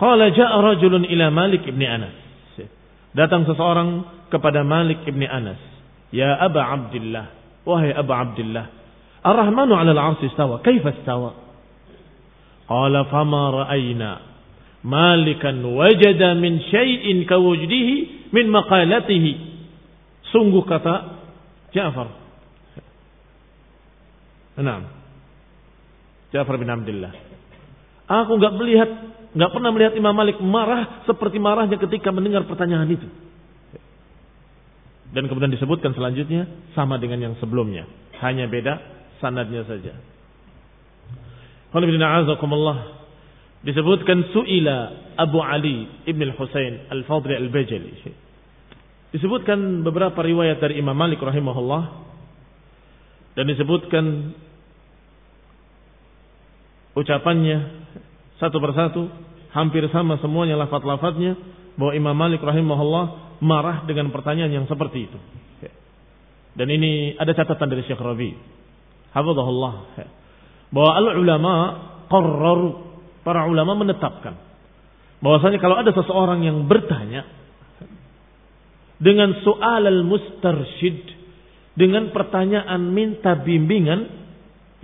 [0.00, 2.16] Qala ja'a rajulun ila Malik ibn Anas.
[3.12, 5.60] Datang seseorang kepada Malik ibn Anas.
[6.08, 7.28] Ya Aba Abdullah.
[7.68, 8.66] Wahai Aba Abdullah.
[9.22, 10.64] Ar-Rahmanu ala al-arsi istawa.
[10.64, 11.36] Kaifa istawa?
[12.66, 14.31] Qala fama ra'ayna.
[14.82, 19.52] Malikan wajada min syai'in kawujdihi min maqalatihi
[20.32, 21.22] Sungguh kata
[21.76, 22.08] Ja'far.
[24.56, 24.88] Enam.
[26.32, 27.12] Ja'far bin Abdullah.
[28.08, 28.90] Aku nggak melihat,
[29.36, 33.08] nggak pernah melihat Imam Malik marah seperti marahnya ketika mendengar pertanyaan itu.
[35.12, 37.84] Dan kemudian disebutkan selanjutnya sama dengan yang sebelumnya,
[38.24, 38.80] hanya beda
[39.20, 39.92] sanadnya saja.
[43.62, 44.78] Disebutkan suila
[45.14, 47.92] Abu Ali ibn al-Husain al-Fadli al-Bajali
[49.12, 51.82] Disebutkan beberapa riwayat dari Imam Malik rahimahullah
[53.36, 54.34] dan disebutkan
[56.96, 57.58] ucapannya
[58.40, 59.08] satu persatu
[59.52, 61.36] hampir sama semuanya lafaz-lafaznya
[61.76, 65.18] bahwa Imam Malik rahimahullah marah dengan pertanyaan yang seperti itu.
[66.52, 68.36] Dan ini ada catatan dari Syekh Rabi.
[69.12, 69.74] Hafizahullah.
[70.72, 71.52] Bahwa al-ulama
[72.12, 72.91] qarraru
[73.22, 74.34] para ulama menetapkan
[75.22, 77.26] bahwasanya kalau ada seseorang yang bertanya
[78.98, 81.22] dengan soal al-mustarsyid
[81.74, 84.06] dengan pertanyaan minta bimbingan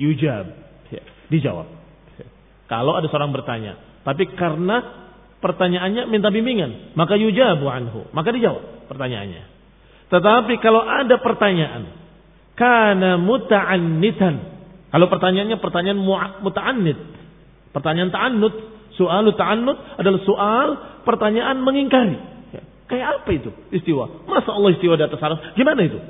[0.01, 0.47] yujab.
[0.89, 1.69] Ya, dijawab.
[2.17, 2.27] Ya.
[2.71, 5.07] kalau ada seorang bertanya tapi karena
[5.43, 8.07] pertanyaannya minta bimbingan maka yujabu anhu.
[8.15, 9.45] Maka dijawab pertanyaannya.
[10.09, 11.93] Tetapi kalau ada pertanyaan
[12.55, 14.57] karena muta'annitan.
[14.89, 16.01] Kalau pertanyaannya pertanyaan
[16.41, 17.18] muta'annit
[17.75, 18.55] pertanyaan ta'annut
[18.97, 20.69] soal ta'annut adalah soal
[21.07, 22.39] pertanyaan mengingkari
[22.89, 24.25] Kayak apa itu istiwa?
[24.25, 25.39] Masa Allah istiwa di atas arus?
[25.53, 26.01] Gimana itu?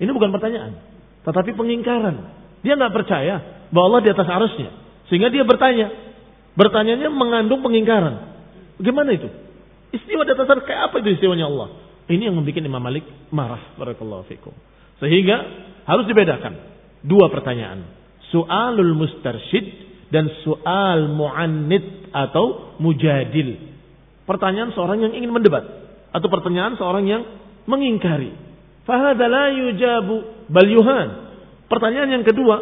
[0.00, 0.80] Ini bukan pertanyaan.
[1.28, 2.16] Tetapi pengingkaran.
[2.64, 4.72] Dia nggak percaya bahwa Allah di atas arusnya.
[5.12, 5.92] Sehingga dia bertanya.
[6.56, 8.32] Bertanyanya mengandung pengingkaran.
[8.80, 9.28] Gimana itu?
[9.92, 11.68] Istiwa di atas arus kayak apa itu istiwanya Allah?
[12.08, 13.60] Ini yang membuat Imam Malik marah.
[14.24, 14.56] Fikum.
[15.04, 15.36] Sehingga
[15.84, 16.56] harus dibedakan.
[17.04, 17.92] Dua pertanyaan.
[18.32, 23.56] Soalul mustarsyid dan soal mu'annid atau mujadil.
[24.28, 25.64] Pertanyaan seorang yang ingin mendebat
[26.12, 27.22] atau pertanyaan seorang yang
[27.64, 28.36] mengingkari.
[28.84, 31.08] Fahada la yujabu bal yuhan.
[31.72, 32.56] Pertanyaan yang kedua,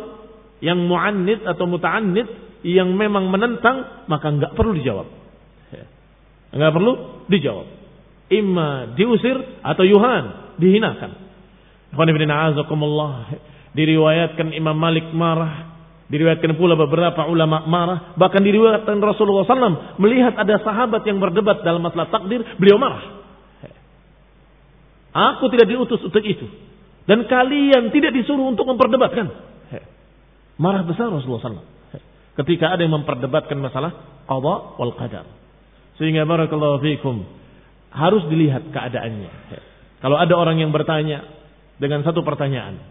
[0.63, 2.31] yang mu'annid atau muta'annid
[2.63, 5.09] yang memang menentang, maka enggak perlu dijawab.
[6.55, 6.93] Enggak perlu
[7.27, 7.67] dijawab.
[8.31, 9.35] Imma diusir
[9.67, 11.11] atau yuhan, dihinakan.
[13.71, 15.70] Diriwayatkan Imam Malik marah
[16.11, 18.19] Diriwayatkan pula beberapa ulama marah.
[18.19, 22.43] Bahkan diriwayatkan Rasulullah SAW melihat ada sahabat yang berdebat dalam masalah takdir.
[22.59, 23.23] Beliau marah.
[25.15, 26.51] Aku tidak diutus untuk itu.
[27.07, 29.31] Dan kalian tidak disuruh untuk memperdebatkan.
[30.59, 31.67] Marah besar Rasulullah SAW.
[32.43, 33.95] Ketika ada yang memperdebatkan masalah
[34.27, 35.31] qadha wal qadar.
[35.95, 37.23] Sehingga barakallahu fikum
[37.95, 39.31] harus dilihat keadaannya.
[40.03, 41.23] Kalau ada orang yang bertanya
[41.79, 42.83] dengan satu pertanyaan,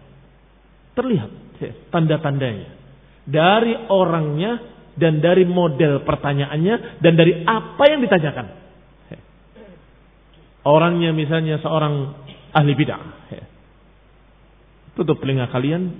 [0.96, 1.30] terlihat
[1.92, 2.79] tanda-tandanya
[3.30, 4.58] dari orangnya
[4.98, 8.46] dan dari model pertanyaannya dan dari apa yang ditanyakan.
[10.60, 12.20] Orangnya misalnya seorang
[12.52, 13.32] ahli bid'ah.
[13.32, 13.44] Ya.
[14.92, 15.96] Tutup telinga kalian,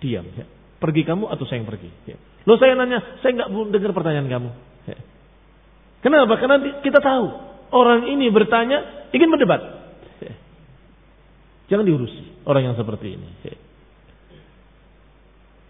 [0.00, 0.24] diam.
[0.32, 0.48] Ya.
[0.80, 1.90] Pergi kamu atau saya yang pergi.
[2.08, 2.16] Ya.
[2.48, 4.50] Lo saya nanya, saya nggak dengar pertanyaan kamu.
[5.98, 6.38] Kenapa?
[6.38, 7.26] Karena kita tahu
[7.74, 9.60] orang ini bertanya ingin berdebat.
[11.68, 13.28] Jangan diurusi orang yang seperti ini.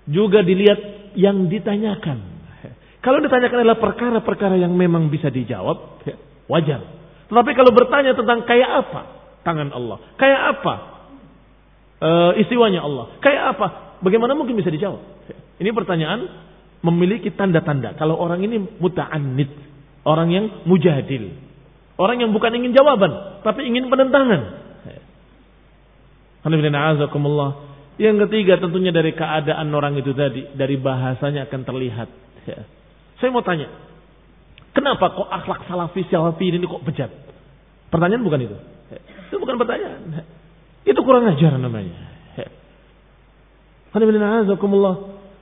[0.08, 0.78] Juga dilihat
[1.14, 2.18] yang ditanyakan.
[2.64, 2.72] Ya.
[3.00, 6.02] Kalau ditanyakan adalah perkara-perkara yang memang bisa dijawab,
[6.50, 6.80] wajar.
[7.28, 9.00] Tetapi kalau bertanya tentang kayak apa
[9.44, 10.74] tangan Allah, kayak apa
[12.00, 13.66] e, istiwanya Allah, kayak apa,
[14.00, 15.00] bagaimana mungkin bisa dijawab?
[15.60, 16.20] Ini pertanyaan
[16.80, 17.98] memiliki tanda-tanda.
[18.00, 19.50] Kalau orang ini muta'annid,
[20.08, 21.36] orang yang mujadil,
[22.00, 24.42] orang yang bukan ingin jawaban, tapi ingin penentangan.
[27.98, 32.08] Yang ketiga tentunya dari keadaan orang itu tadi, dari bahasanya akan terlihat.
[33.18, 33.66] Saya mau tanya,
[34.78, 37.10] Kenapa kok akhlak salafi salafi ini kok bejat?
[37.90, 38.56] Pertanyaan bukan itu.
[39.26, 40.22] Itu bukan pertanyaan.
[40.86, 41.98] Itu kurang ajar namanya.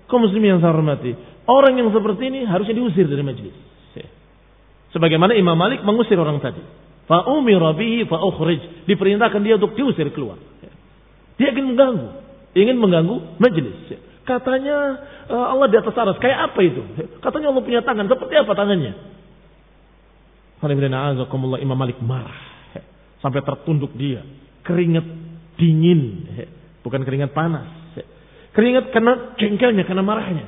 [0.08, 1.12] Kau muslim yang saya hormati.
[1.44, 3.52] Orang yang seperti ini harusnya diusir dari majlis.
[4.96, 6.64] Sebagaimana Imam Malik mengusir orang tadi.
[7.04, 8.88] Fa'umira bihi fa'ukhrij.
[8.88, 10.40] Diperintahkan dia untuk diusir keluar.
[11.36, 12.25] Dia ingin mengganggu.
[12.56, 14.00] Ingin mengganggu majlis.
[14.24, 14.76] Katanya
[15.28, 16.16] eh, Allah di atas aras.
[16.16, 16.82] Kayak apa itu?
[17.20, 18.08] Katanya Allah punya tangan.
[18.08, 18.92] Seperti apa tangannya?
[21.60, 22.40] Imam Malik marah.
[23.20, 24.24] Sampai tertunduk dia.
[24.64, 25.04] Keringat
[25.60, 26.26] dingin.
[26.80, 27.68] Bukan keringat panas.
[28.56, 30.46] Keringat karena jengkelnya, karena marahnya.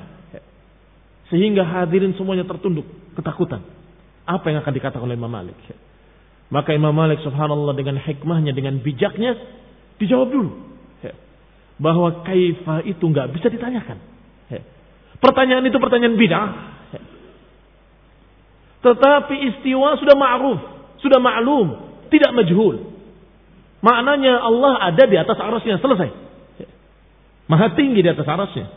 [1.28, 3.60] Sehingga hadirin semuanya tertunduk, ketakutan.
[4.24, 5.56] Apa yang akan dikatakan oleh Imam Malik?
[6.48, 9.36] Maka Imam Malik subhanallah dengan hikmahnya, dengan bijaknya,
[10.00, 10.50] dijawab dulu.
[11.78, 13.98] Bahwa kaifa itu nggak bisa ditanyakan.
[15.18, 16.50] Pertanyaan itu pertanyaan bid'ah.
[18.78, 20.60] Tetapi istiwa sudah ma'ruf,
[21.02, 21.66] sudah maklum,
[22.14, 22.94] tidak majhul.
[23.82, 26.10] Maknanya Allah ada di atas arasnya, selesai.
[27.50, 28.70] Maha tinggi di atas arasnya.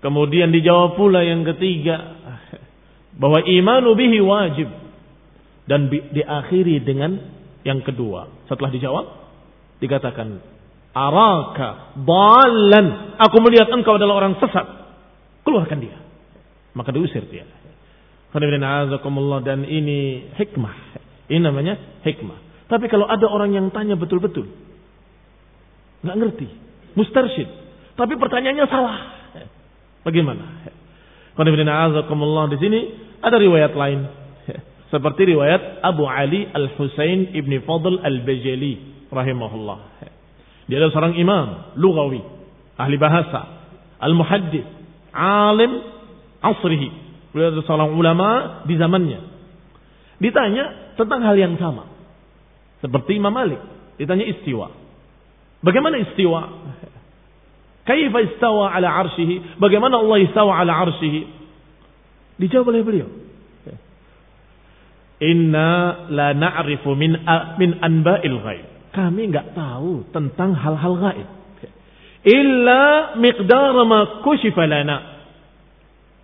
[0.00, 2.16] Kemudian dijawab pula yang ketiga
[3.20, 4.66] bahwa imanu bihi wajib
[5.68, 7.20] dan diakhiri dengan
[7.62, 8.32] yang kedua.
[8.48, 9.06] Setelah dijawab
[9.78, 10.40] dikatakan
[10.90, 14.66] araka balan aku melihat engkau adalah orang sesat.
[15.46, 15.96] Keluarkan dia.
[16.74, 17.46] Maka diusir dia.
[19.42, 20.74] Dan ini hikmah.
[21.26, 22.68] Ini namanya hikmah.
[22.70, 24.46] Tapi kalau ada orang yang tanya betul-betul,
[26.00, 26.48] Nggak ngerti.
[26.96, 27.48] Mustarsyid.
[27.96, 28.96] Tapi pertanyaannya salah.
[30.00, 30.44] Bagaimana?
[32.48, 32.80] di sini
[33.20, 34.00] ada riwayat lain.
[34.92, 39.78] Seperti riwayat Abu Ali Al-Husain Ibni Fadl Al-Bajali rahimahullah.
[40.70, 41.46] Dia adalah seorang imam,
[41.82, 42.22] lugawi,
[42.78, 43.42] ahli bahasa,
[43.98, 44.62] al-muhaddis,
[45.10, 45.82] alim
[46.38, 46.88] asrihi.
[47.34, 48.28] Beliau adalah seorang ulama
[48.70, 49.20] di zamannya.
[50.22, 51.90] Ditanya tentang hal yang sama.
[52.78, 53.58] Seperti Imam Malik.
[53.98, 54.70] Ditanya istiwa.
[55.60, 56.40] Bagaimana istiwa?
[57.84, 59.60] Kaifa istawa ala arshihi?
[59.60, 61.26] Bagaimana Allah istawa ala arshihi?
[62.40, 63.08] Dijawab oleh beliau.
[65.20, 67.12] Inna la na'rifu min
[67.60, 68.66] min anba'il ghaib.
[68.90, 71.28] Kami enggak tahu tentang hal-hal gaib.
[72.26, 75.22] Illa miqdar ma kushifa lana.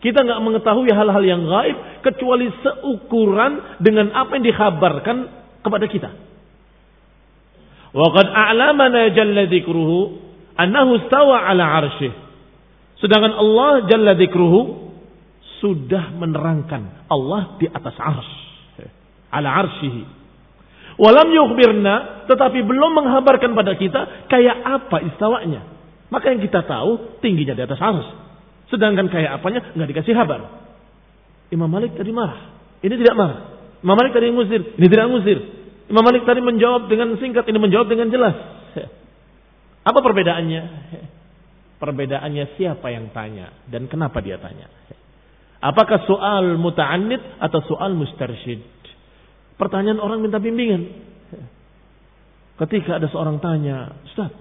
[0.03, 5.17] Kita enggak mengetahui hal-hal yang gaib kecuali seukuran dengan apa yang dikhabarkan
[5.63, 6.11] kepada kita.
[7.97, 9.99] Waqad a'lamana jalla dzikruhu
[10.61, 12.13] annahu stawa ala arsyih.
[13.01, 14.91] Sedangkan Allah jalla dzikruhu
[15.65, 18.37] sudah menerangkan Allah di atas arsy.
[19.33, 20.16] Ala arsyihi.
[20.97, 25.63] Walam yukhbirna tetapi belum menghabarkan pada kita kayak apa istawanya.
[26.09, 28.15] Maka yang kita tahu tingginya di atas arsy.
[28.73, 30.67] Sedangkan kayak apanya nggak dikasih kabar.
[31.55, 32.51] Imam Malik tadi marah.
[32.83, 33.41] Ini tidak marah.
[33.83, 34.63] Imam Malik tadi ngusir.
[34.75, 35.39] Ini tidak ngusir.
[35.87, 38.35] Imam Malik tadi menjawab dengan singkat, ini menjawab dengan jelas.
[39.89, 40.63] Apa perbedaannya?
[41.83, 44.67] Perbedaannya siapa yang tanya dan kenapa dia tanya.
[45.71, 48.76] Apakah soal muta'annid atau soal mustarsyid?
[49.57, 50.83] Pertanyaan orang minta bimbingan.
[52.57, 54.33] Ketika ada seorang tanya, Ustaz,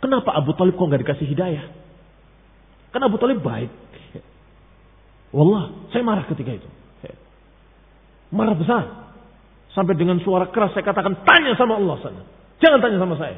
[0.00, 1.64] kenapa Abu Talib kok gak dikasih hidayah?
[2.92, 3.68] Kan Abu Talib baik.
[5.36, 6.68] Wallah, saya marah ketika itu.
[8.32, 8.84] Marah besar.
[9.76, 12.22] Sampai dengan suara keras saya katakan, tanya sama Allah sana.
[12.64, 13.36] Jangan tanya sama saya.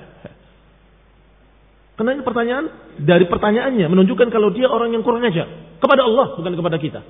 [1.98, 2.64] Karena ini pertanyaan,
[3.02, 5.50] dari pertanyaannya menunjukkan kalau dia orang yang kurang ajar.
[5.82, 7.02] Kepada Allah, bukan kepada kita.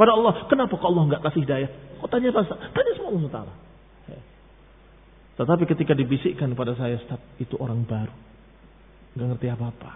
[0.00, 1.68] Pada Allah, kenapa kok Allah nggak kasih daya?
[2.00, 2.40] Kok tanya apa?
[2.72, 3.54] Tanya sama Allah Ta'ala.
[5.36, 8.16] Tetapi ketika dibisikkan pada saya, Staf, itu orang baru.
[9.12, 9.92] Nggak ngerti apa-apa.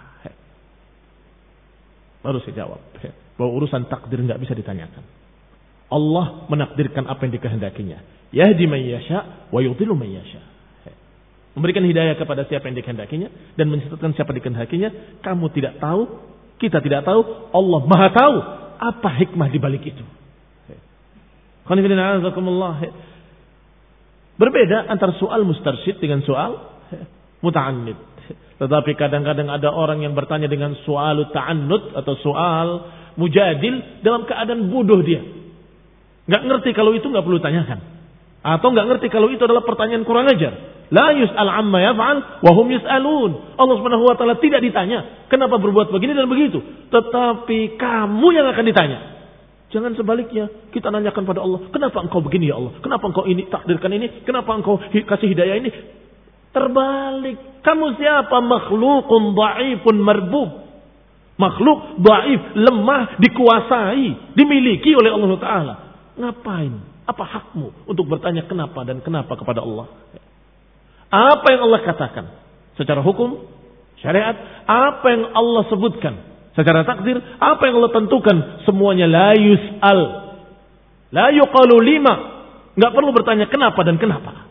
[2.21, 2.85] Baru saya jawab.
[3.41, 5.05] Bahwa urusan takdir nggak bisa ditanyakan.
[5.89, 8.29] Allah menakdirkan apa yang dikehendakinya.
[8.29, 10.41] Yahdi man yasha wa yudhillu man yasha.
[11.57, 15.21] Memberikan hidayah kepada siapa yang dikehendakinya dan menyesatkan siapa dikehendakinya.
[15.25, 16.03] Kamu tidak tahu,
[16.61, 17.21] kita tidak tahu,
[17.57, 18.37] Allah Maha tahu
[18.93, 20.05] apa hikmah di balik itu.
[24.35, 26.59] Berbeda antara soal mustarsyid dengan soal
[27.41, 27.97] muta'annid.
[28.55, 32.67] Tetapi kadang-kadang ada orang yang bertanya dengan soal ta'annud atau soal
[33.17, 35.23] mujadil dalam keadaan bodoh dia.
[36.25, 37.81] Nggak ngerti kalau itu nggak perlu tanyakan.
[38.45, 40.53] Atau nggak ngerti kalau itu adalah pertanyaan kurang ajar.
[40.93, 43.57] La yus'al amma yaf'al wa hum yus'alun.
[43.57, 46.61] Allah Subhanahu wa taala tidak ditanya kenapa berbuat begini dan begitu,
[46.93, 48.99] tetapi kamu yang akan ditanya.
[49.73, 52.79] Jangan sebaliknya, kita nanyakan pada Allah, kenapa engkau begini ya Allah?
[52.79, 54.23] Kenapa engkau ini takdirkan ini?
[54.23, 55.71] Kenapa engkau kasih hidayah ini?
[56.55, 57.65] Terbalik.
[57.65, 58.39] Kamu siapa?
[58.39, 60.51] Makhlukun dhaifun marbub.
[61.35, 65.75] Makhluk dhaif, lemah, dikuasai, dimiliki oleh Allah Taala.
[66.15, 66.94] Ngapain?
[67.05, 69.89] Apa hakmu untuk bertanya kenapa dan kenapa kepada Allah?
[71.13, 72.25] Apa yang Allah katakan?
[72.75, 73.45] Secara hukum,
[74.01, 74.35] syariat,
[74.67, 78.37] apa yang Allah sebutkan secara takdir, apa yang Allah tentukan,
[78.67, 80.01] semuanya la yus'al.
[81.15, 82.15] La yuqalu lima.
[82.75, 84.51] Nggak perlu bertanya kenapa dan kenapa.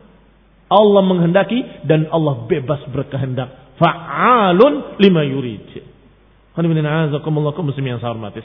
[0.71, 3.75] Allah menghendaki dan Allah bebas berkehendak.
[3.79, 5.83] Fa'alun lima yurid.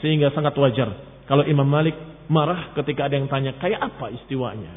[0.01, 0.89] Sehingga sangat wajar
[1.29, 1.93] kalau Imam Malik
[2.29, 4.71] marah ketika ada yang tanya kayak apa istiwanya.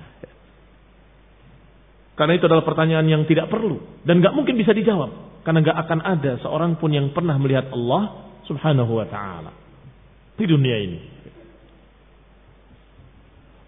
[2.16, 6.00] Karena itu adalah pertanyaan yang tidak perlu dan nggak mungkin bisa dijawab karena nggak akan
[6.00, 9.52] ada seorang pun yang pernah melihat Allah Subhanahu wa taala
[10.36, 11.00] di dunia ini.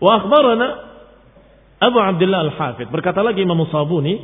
[0.00, 0.68] Wa akhbarana
[1.80, 4.16] Abu Abdullah Al-Hafidh berkata lagi Imam Sabuni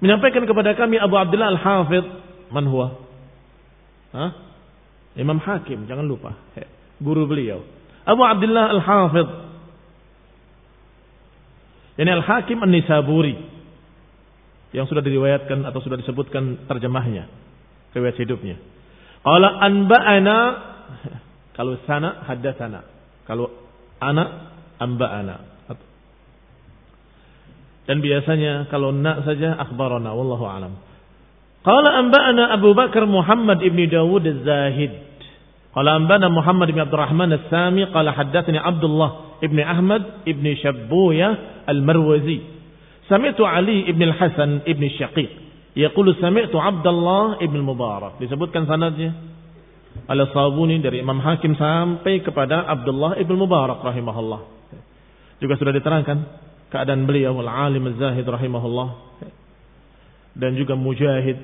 [0.00, 2.06] menyampaikan kepada kami Abu Abdullah Al-Hafidh
[2.52, 2.88] man huwa?
[4.12, 4.30] Hah?
[5.16, 6.36] Imam Hakim jangan lupa
[7.00, 7.77] guru beliau
[8.08, 9.30] Abu Abdullah Al-Hafidh
[11.98, 13.34] ini Al-Hakim An-Nisaburi
[14.70, 17.26] yang sudah diriwayatkan atau sudah disebutkan terjemahnya
[17.90, 18.56] riwayat hidupnya.
[19.26, 20.36] Qala anba'ana
[21.58, 22.86] kalau sana haddatsana.
[23.26, 23.50] Kalau
[23.98, 25.58] ana anba'ana.
[27.88, 30.76] Dan biasanya kalau na saja akhbarana wallahu alam.
[31.64, 35.07] Qala anba'ana Abu Bakar Muhammad ibn Dawud Az-Zahid.
[35.76, 42.40] Qala anba'ana Muhammad ibn Abdurrahman As-Sami qala haddatsani Abdullah ibn Ahmad ibn Shabbuya Al-Marwazi.
[43.08, 45.30] Sami'tu Ali ibn al-Hasan ibn Syaqiq.
[45.76, 48.16] Yaqulu sami'tu Abdullah ibn Mubarak.
[48.20, 49.12] Disebutkan sanadnya.
[50.08, 54.40] Ala sabuni dari Imam Hakim sampai kepada Abdullah ibn Mubarak rahimahullah.
[55.38, 56.18] Juga sudah diterangkan
[56.72, 58.88] keadaan beliau al-alim az-zahid rahimahullah.
[60.38, 61.38] Dan juga Mujahid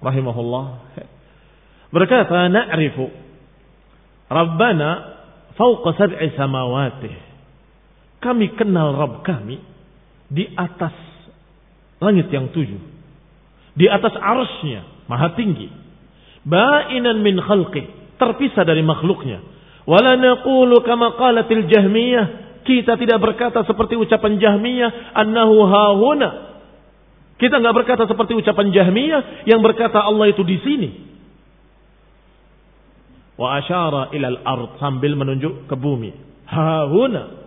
[0.00, 0.64] rahimahullah.
[1.90, 3.10] Berkata, na'rifu
[4.30, 4.88] Rabbana
[5.58, 7.14] fauqa sab'i samawatih.
[8.22, 9.58] Kami kenal Rabb kami
[10.30, 11.10] di atas
[12.00, 12.80] Langit yang tujuh.
[13.76, 15.04] Di atas arsnya.
[15.04, 15.68] Maha tinggi.
[16.48, 18.16] Ba'inan min khalqih.
[18.16, 19.44] Terpisah dari makhluknya.
[19.84, 22.26] Wala naqulu kama qalatil jahmiyah.
[22.64, 25.12] Kita tidak berkata seperti ucapan jahmiyah.
[25.12, 26.28] Annahu hahuna.
[27.36, 29.44] Kita nggak berkata seperti ucapan jahmiyah.
[29.44, 30.88] Yang berkata Allah itu di sini.
[33.40, 34.76] Wa asyara ilal ard.
[34.76, 36.12] Sambil menunjuk ke bumi.
[36.44, 37.40] Hahuna.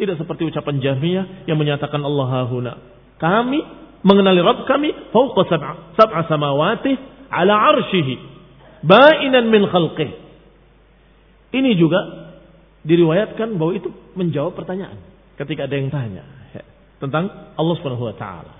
[0.00, 2.72] Tidak seperti ucapan jahmiyah yang menyatakan Allah hahuna.
[3.20, 3.60] Kami
[4.04, 6.92] mengenali Rabb kami fauqa sab'a sab'a samawati
[7.32, 8.14] ala arsyihi
[8.84, 10.10] ba'inan min khalqih.
[11.56, 12.00] Ini juga
[12.84, 15.00] diriwayatkan bahwa itu menjawab pertanyaan
[15.40, 16.22] ketika ada yang tanya
[17.02, 18.52] tentang Allah Subhanahu wa taala.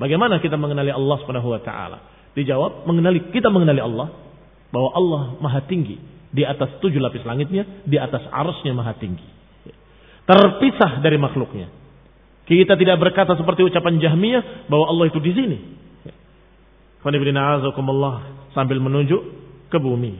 [0.00, 1.98] Bagaimana kita mengenali Allah Subhanahu wa taala?
[2.32, 4.29] Dijawab mengenali kita mengenali Allah
[4.70, 5.98] bahwa Allah Maha tinggi
[6.30, 9.26] di atas tujuh lapis langitnya, di atas arusnya Maha tinggi.
[10.26, 11.66] Terpisah dari makhluknya.
[12.46, 15.58] Kita tidak berkata seperti ucapan Jahmiyah bahwa Allah itu di sini.
[18.54, 19.22] sambil menunjuk
[19.70, 20.18] ke bumi.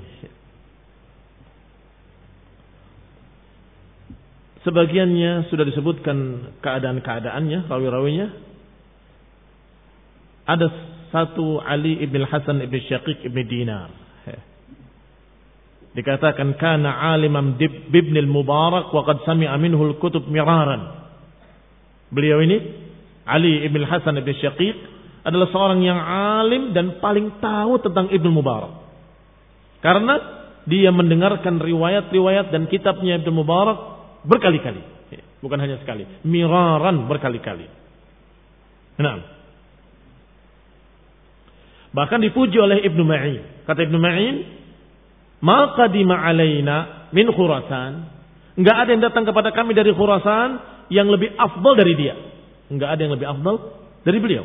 [4.60, 6.16] Sebagiannya sudah disebutkan
[6.60, 8.28] keadaan-keadaannya, rawi-rawinya.
[10.44, 10.66] Ada
[11.08, 13.88] satu Ali ibn Hasan ibn Syaqiq ibn Dinar.
[15.90, 21.10] Dikatakan kana alimam ibn al-Mubarak wa qad sami'a minhu al-kutub miraran.
[22.14, 22.58] Beliau ini
[23.26, 24.76] Ali ibn Hasan ibn Syaqiq
[25.26, 28.72] adalah seorang yang alim dan paling tahu tentang Ibnu Mubarak.
[29.84, 30.14] Karena
[30.64, 33.78] dia mendengarkan riwayat-riwayat dan kitabnya Ibnu Mubarak
[34.24, 35.00] berkali-kali.
[35.40, 36.04] Bukan hanya sekali.
[36.24, 37.64] Miraran berkali-kali.
[39.00, 39.16] Nah.
[41.90, 43.64] Bahkan dipuji oleh Ibnu Ma'in.
[43.64, 44.36] Kata Ibnu Ma'in,
[45.40, 47.92] "Ma qadima alaina min Khurasan."
[48.60, 50.48] Enggak ada yang datang kepada kami dari Khurasan
[50.92, 52.14] yang lebih afdal dari dia.
[52.68, 53.56] Enggak ada yang lebih afdal
[54.04, 54.44] dari beliau.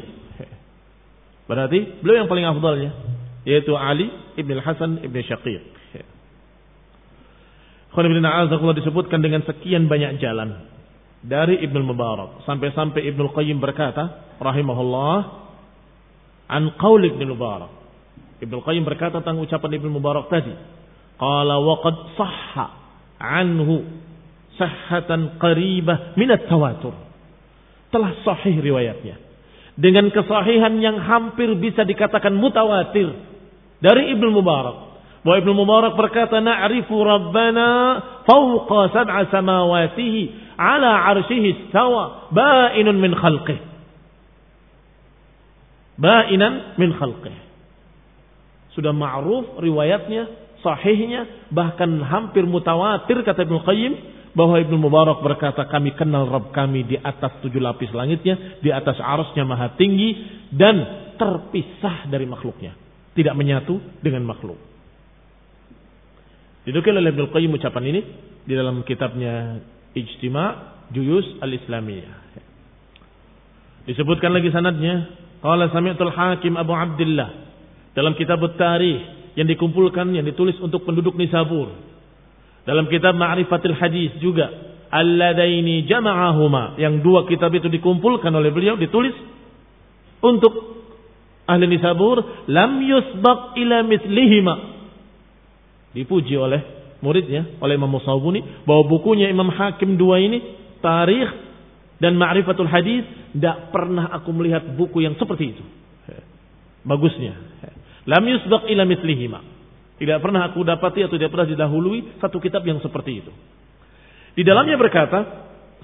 [1.50, 2.92] Berarti beliau yang paling afdalnya
[3.46, 5.64] yaitu Ali ibn Hasan ibn Syaqiq.
[7.96, 10.68] Khonibina Azzaqullah disebutkan dengan sekian banyak jalan
[11.24, 15.16] dari Ibnu Mubarak sampai-sampai Ibnu Qayyim berkata rahimahullah
[16.52, 17.72] an qaul Ibnu Mubarak.
[18.44, 20.52] Ibnu Qayyim berkata tentang ucapan Ibnu Mubarak tadi.
[21.16, 22.66] Qala wa qad sahha
[23.20, 23.88] anhu
[24.60, 26.96] sahhatan qaribah minat tawatur.
[27.92, 29.16] Telah sahih riwayatnya.
[29.76, 33.12] Dengan kesahihan yang hampir bisa dikatakan mutawatir.
[33.80, 34.78] Dari Ibnu Mubarak.
[35.24, 37.68] Bahwa Ibnu Mubarak berkata, Na'rifu Rabbana
[38.24, 43.60] fawqa sab'a samawatihi ala arshihi istawa ba'inun min khalqih.
[46.00, 47.36] Ba'inan min khalqih.
[48.76, 53.94] Sudah ma'ruf riwayatnya, sahihnya, bahkan hampir mutawatir kata Ibnu Qayyim
[54.34, 58.98] bahwa Ibnu Mubarak berkata kami kenal Rabb kami di atas tujuh lapis langitnya, di atas
[58.98, 60.18] arusnya maha tinggi
[60.50, 60.76] dan
[61.16, 62.74] terpisah dari makhluknya.
[63.16, 64.60] tidak menyatu dengan makhluk.
[66.68, 68.02] Didukil oleh Ibnu Qayyim ucapan ini
[68.44, 69.64] di dalam kitabnya
[69.96, 70.50] Ijtima'
[70.92, 72.28] Juyus Al-Islamiyah.
[73.88, 77.30] Disebutkan lagi sanadnya, qala sami'tul Hakim Abu Abdullah
[77.96, 81.76] dalam kitab Tarikh yang dikumpulkan yang ditulis untuk penduduk Nisabur.
[82.66, 84.50] Dalam kitab Ma'rifatul Hadis juga
[84.90, 89.14] alladaini jama'ahuma yang dua kitab itu dikumpulkan oleh beliau ditulis
[90.24, 90.54] untuk
[91.46, 94.56] ahli Nisabur lam yusbaq ila mithlihima.
[95.94, 96.62] Dipuji oleh
[97.04, 100.42] muridnya oleh Imam Musawuni bahwa bukunya Imam Hakim dua ini
[100.80, 101.32] tarikh
[102.00, 103.04] dan ma'rifatul hadis
[103.36, 105.64] tidak pernah aku melihat buku yang seperti itu.
[106.86, 107.34] Bagusnya
[108.06, 109.40] lam yusbaq ila mislihima
[109.96, 113.32] tidak pernah aku dapati atau tidak pernah didahului satu kitab yang seperti itu
[114.36, 115.20] di dalamnya berkata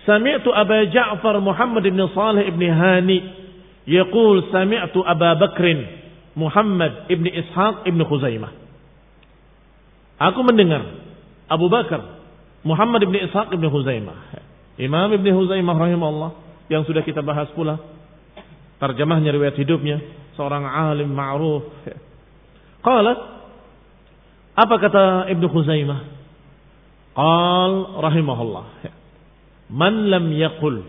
[0.05, 3.17] sami'tu Aba Ja'far Muhammad ibn Salih ibn Hani
[3.88, 6.01] yaqul sami'tu Aba Bakrin
[6.38, 8.61] Muhammad ibn Ishaq ibn Khuzaimah
[10.22, 10.86] Aku mendengar
[11.49, 12.22] Abu Bakar
[12.61, 14.38] Muhammad bin Ishaq bin Huzaimah.
[14.78, 16.32] Imam bin Huzaimah rahimahullah
[16.69, 17.82] yang sudah kita bahas pula
[18.78, 19.97] terjemahnya riwayat hidupnya
[20.38, 21.65] seorang alim ma'ruf.
[22.82, 23.13] Qala
[24.57, 25.99] apa kata Ibnu Huzaimah?
[27.15, 27.73] Qal
[28.03, 28.65] rahimahullah.
[29.71, 30.84] Man lam yaqul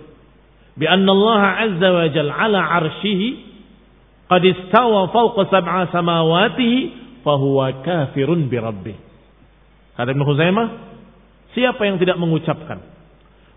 [0.74, 3.28] bi anna Allah azza wa jalla ala arshihi
[4.26, 6.78] qad istawa fawqa sab'a samawatihi
[7.22, 8.96] fahuwa kafirun bi rabbih.
[9.94, 10.66] Kata Ibnu Khuzaimah,
[11.54, 12.82] siapa yang tidak mengucapkan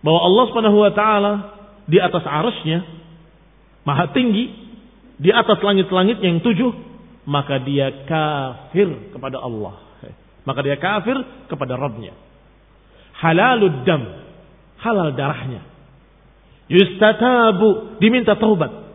[0.05, 1.33] bahwa Allah Subhanahu wa taala
[1.89, 2.85] di atas arasnya
[3.87, 4.53] maha tinggi,
[5.17, 6.75] di atas langit-langit yang tujuh,
[7.25, 9.81] maka dia kafir kepada Allah.
[10.45, 11.17] Maka dia kafir
[11.49, 12.13] kepada Rabbnya.
[13.17, 14.01] Halalud dam,
[14.77, 15.65] halal darahnya.
[16.69, 18.85] Yustatabu, diminta taubat.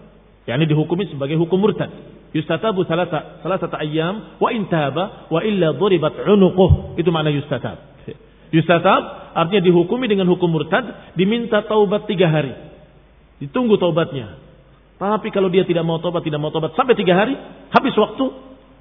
[0.47, 1.91] yakni dihukumi sebagai hukum murtad
[2.31, 6.95] Yustatabu salasa salasata ayyam wa intaba wa illa duribat unuquh.
[6.95, 7.91] Itu makna yustatab.
[8.55, 12.55] Yustatab artinya dihukumi dengan hukum murtad, diminta taubat tiga hari.
[13.43, 14.39] Ditunggu taubatnya.
[15.01, 17.33] Tapi kalau dia tidak mau taubat, tidak mau taubat sampai tiga hari,
[17.73, 18.25] habis waktu,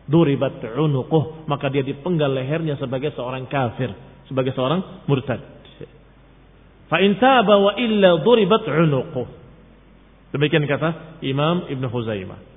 [0.03, 1.47] duribat unuquh.
[1.47, 3.95] Maka dia dipenggal lehernya sebagai seorang kafir.
[4.27, 5.39] Sebagai seorang murtad.
[6.91, 9.27] Fa intaba wa illa duribat unuquh.
[10.35, 12.49] Demikian kata Imam Ibn Huzaimah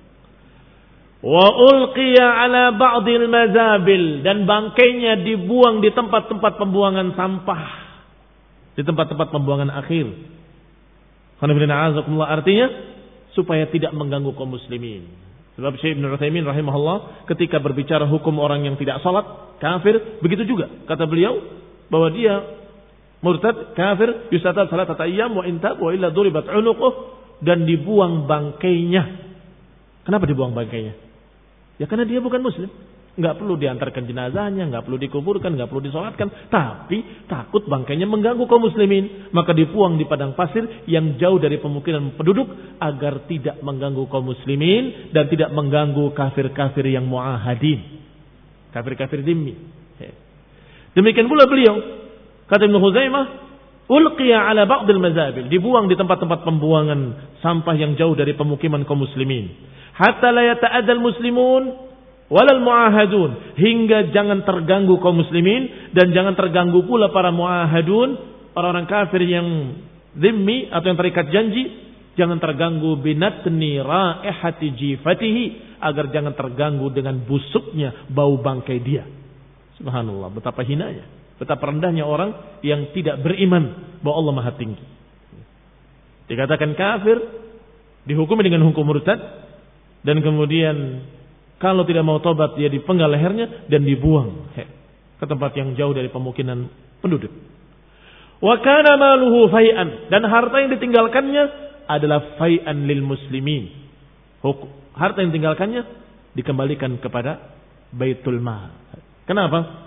[1.23, 7.63] wa ulqiya ala ba'dil mazabil dan bangkainya dibuang di tempat-tempat pembuangan sampah
[8.75, 10.11] di tempat-tempat pembuangan akhir.
[12.27, 12.67] artinya
[13.33, 15.09] supaya tidak mengganggu kaum muslimin.
[15.57, 19.25] Sebab Syekh Ibn Uthaymin rahimahullah ketika berbicara hukum orang yang tidak salat,
[19.61, 21.37] kafir, begitu juga kata beliau
[21.93, 22.41] bahwa dia
[23.21, 29.29] murtad, kafir, yusatab salat ayyam wa intab wa illa duribat unuquh dan dibuang bangkainya.
[30.09, 30.97] Kenapa dibuang bangkainya?
[31.77, 32.73] Ya karena dia bukan muslim.
[33.13, 36.49] Nggak perlu diantarkan jenazahnya, nggak perlu dikuburkan, nggak perlu disolatkan.
[36.49, 39.29] Tapi takut bangkainya mengganggu kaum muslimin.
[39.37, 42.49] Maka dipuang di padang pasir yang jauh dari pemukiman penduduk.
[42.81, 45.13] Agar tidak mengganggu kaum muslimin.
[45.13, 48.01] Dan tidak mengganggu kafir-kafir yang mu'ahadin.
[48.73, 49.61] Kafir-kafir dimmi.
[50.97, 51.77] Demikian pula beliau.
[52.49, 53.27] Kata Ibn Huzaimah.
[53.93, 55.53] Ulqiya ala ba'dil mazabil.
[55.53, 57.01] Dibuang di tempat-tempat pembuangan
[57.45, 61.92] sampah yang jauh dari pemukiman kaum muslimin hatta la yata'addal muslimun
[62.33, 63.61] walal muahadun.
[63.61, 68.17] Hingga jangan terganggu kaum muslimin dan jangan terganggu pula para muahadun
[68.57, 69.77] orang-orang kafir yang
[70.17, 75.45] zimmi atau yang terikat janji jangan terganggu binatni raihati jifatihi
[75.85, 79.05] agar jangan terganggu dengan busuknya bau bangkai dia.
[79.77, 84.87] Subhanallah betapa hinanya betapa rendahnya orang yang tidak beriman bahwa Allah Maha tinggi.
[86.31, 87.19] Dikatakan kafir
[88.07, 89.19] dihukumi dengan hukum murtad
[90.07, 91.03] dan kemudian
[91.63, 94.51] kalau tidak mau tobat dia dipenggal lehernya dan dibuang
[95.23, 96.67] ke tempat yang jauh dari pemukiman
[96.99, 97.31] penduduk.
[98.43, 101.45] Wa kana maluhu fai'an dan harta yang ditinggalkannya
[101.87, 103.71] adalah fai'an lil muslimin.
[104.99, 105.87] Harta yang ditinggalkannya
[106.35, 107.55] dikembalikan kepada
[107.95, 108.75] Baitul Mal.
[109.23, 109.87] Kenapa?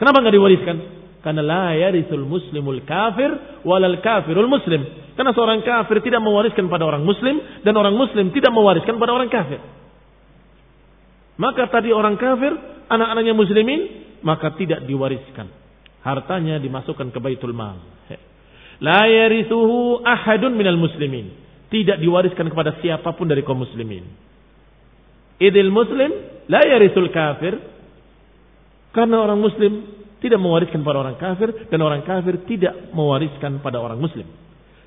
[0.00, 0.76] Kenapa nggak diwariskan?
[1.20, 4.80] Karena la yarisul muslimul kafir walal kafirul muslim.
[5.12, 9.28] Karena seorang kafir tidak mewariskan pada orang muslim dan orang muslim tidak mewariskan pada orang
[9.28, 9.60] kafir.
[11.36, 12.52] Maka tadi orang kafir,
[12.88, 13.80] anak-anaknya muslimin,
[14.24, 15.52] maka tidak diwariskan.
[16.00, 17.76] Hartanya dimasukkan ke baitul mal.
[18.80, 21.32] La yarithuhu ahadun minal muslimin.
[21.66, 24.04] Tidak diwariskan kepada siapa pun dari kaum muslimin.
[25.40, 26.12] Idil muslim
[26.48, 27.56] la yarithul kafir.
[28.92, 29.72] Karena orang muslim
[30.24, 34.24] tidak mewariskan pada orang kafir dan orang kafir tidak mewariskan pada orang muslim.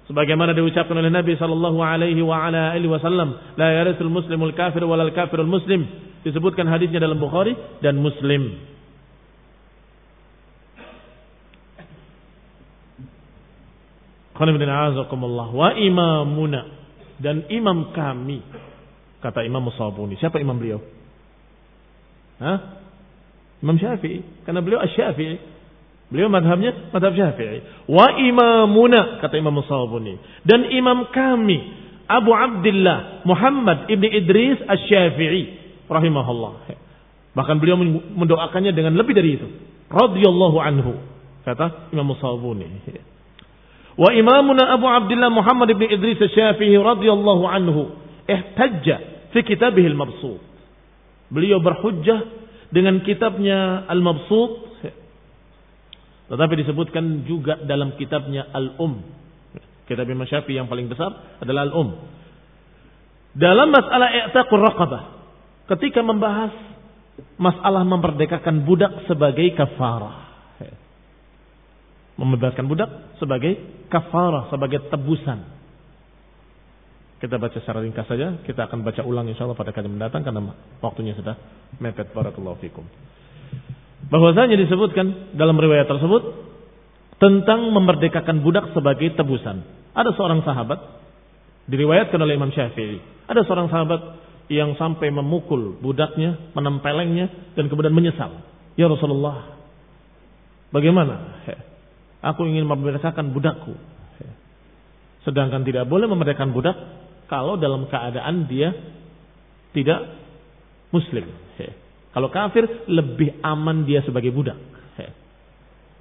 [0.10, 3.30] Sebagaimana diucapkan oleh Nabi sallallahu alaihi wa ala alihi wasallam,
[3.62, 5.86] la yarisul muslimul kafir walal kafirul muslim.
[6.26, 7.54] Disebutkan hadisnya dalam Bukhari
[7.86, 8.58] dan Muslim.
[14.40, 16.62] Wa imamuna
[17.22, 18.42] dan imam kami
[19.22, 20.18] kata Imam Musabuni.
[20.18, 20.80] Siapa imam beliau?
[22.40, 22.82] Hah?
[23.60, 24.24] Imam Syafi'i.
[24.48, 25.59] Karena beliau asy-Syafi'i.
[26.10, 27.86] Beliau madhabnya madhab Syafi'i.
[27.86, 30.18] Wa imamuna kata Imam Musabuni.
[30.42, 31.58] Dan imam kami
[32.10, 35.42] Abu Abdullah Muhammad ibni Idris asy-Syafi'i
[35.86, 36.54] rahimahullah.
[37.38, 37.78] Bahkan beliau
[38.18, 39.48] mendoakannya dengan lebih dari itu.
[39.94, 40.98] Radhiyallahu anhu.
[41.46, 42.66] Kata Imam Musabuni.
[44.00, 47.94] Wa imamuna Abu Abdullah Muhammad bin Idris Syafi'i radhiyallahu anhu
[48.26, 50.42] ihtajja fi kitabih al-mabsut.
[51.30, 52.26] Beliau berhujjah
[52.74, 54.69] dengan kitabnya Al-Mabsut
[56.30, 59.02] tetapi disebutkan juga dalam kitabnya Al-Um.
[59.90, 61.98] Kitab Imam Syafi'i yang paling besar adalah Al-Um.
[63.34, 65.04] Dalam masalah i'taqur raqabah
[65.76, 66.54] ketika membahas
[67.38, 70.30] masalah memerdekakan budak sebagai kafarah
[72.20, 73.56] membebaskan budak sebagai
[73.88, 75.40] kafarah, sebagai tebusan.
[77.24, 80.52] Kita baca secara ringkas saja, kita akan baca ulang insya Allah pada kali mendatang karena
[80.84, 81.36] waktunya sudah
[81.80, 82.84] mepet barakallahu fikum.
[84.08, 86.24] Bahwasanya disebutkan dalam riwayat tersebut
[87.20, 89.68] tentang memerdekakan budak sebagai tebusan.
[89.92, 90.80] Ada seorang sahabat
[91.68, 93.04] diriwayatkan oleh Imam Syafi'i.
[93.28, 94.02] Ada seorang sahabat
[94.50, 98.42] yang sampai memukul budaknya, menempelengnya dan kemudian menyesal.
[98.80, 99.60] Ya Rasulullah,
[100.72, 101.44] bagaimana?
[102.24, 103.76] Aku ingin memerdekakan budakku.
[105.28, 106.76] Sedangkan tidak boleh memerdekakan budak
[107.30, 108.74] kalau dalam keadaan dia
[109.76, 110.18] tidak
[110.90, 111.30] muslim.
[112.10, 114.58] Kalau kafir lebih aman dia sebagai budak.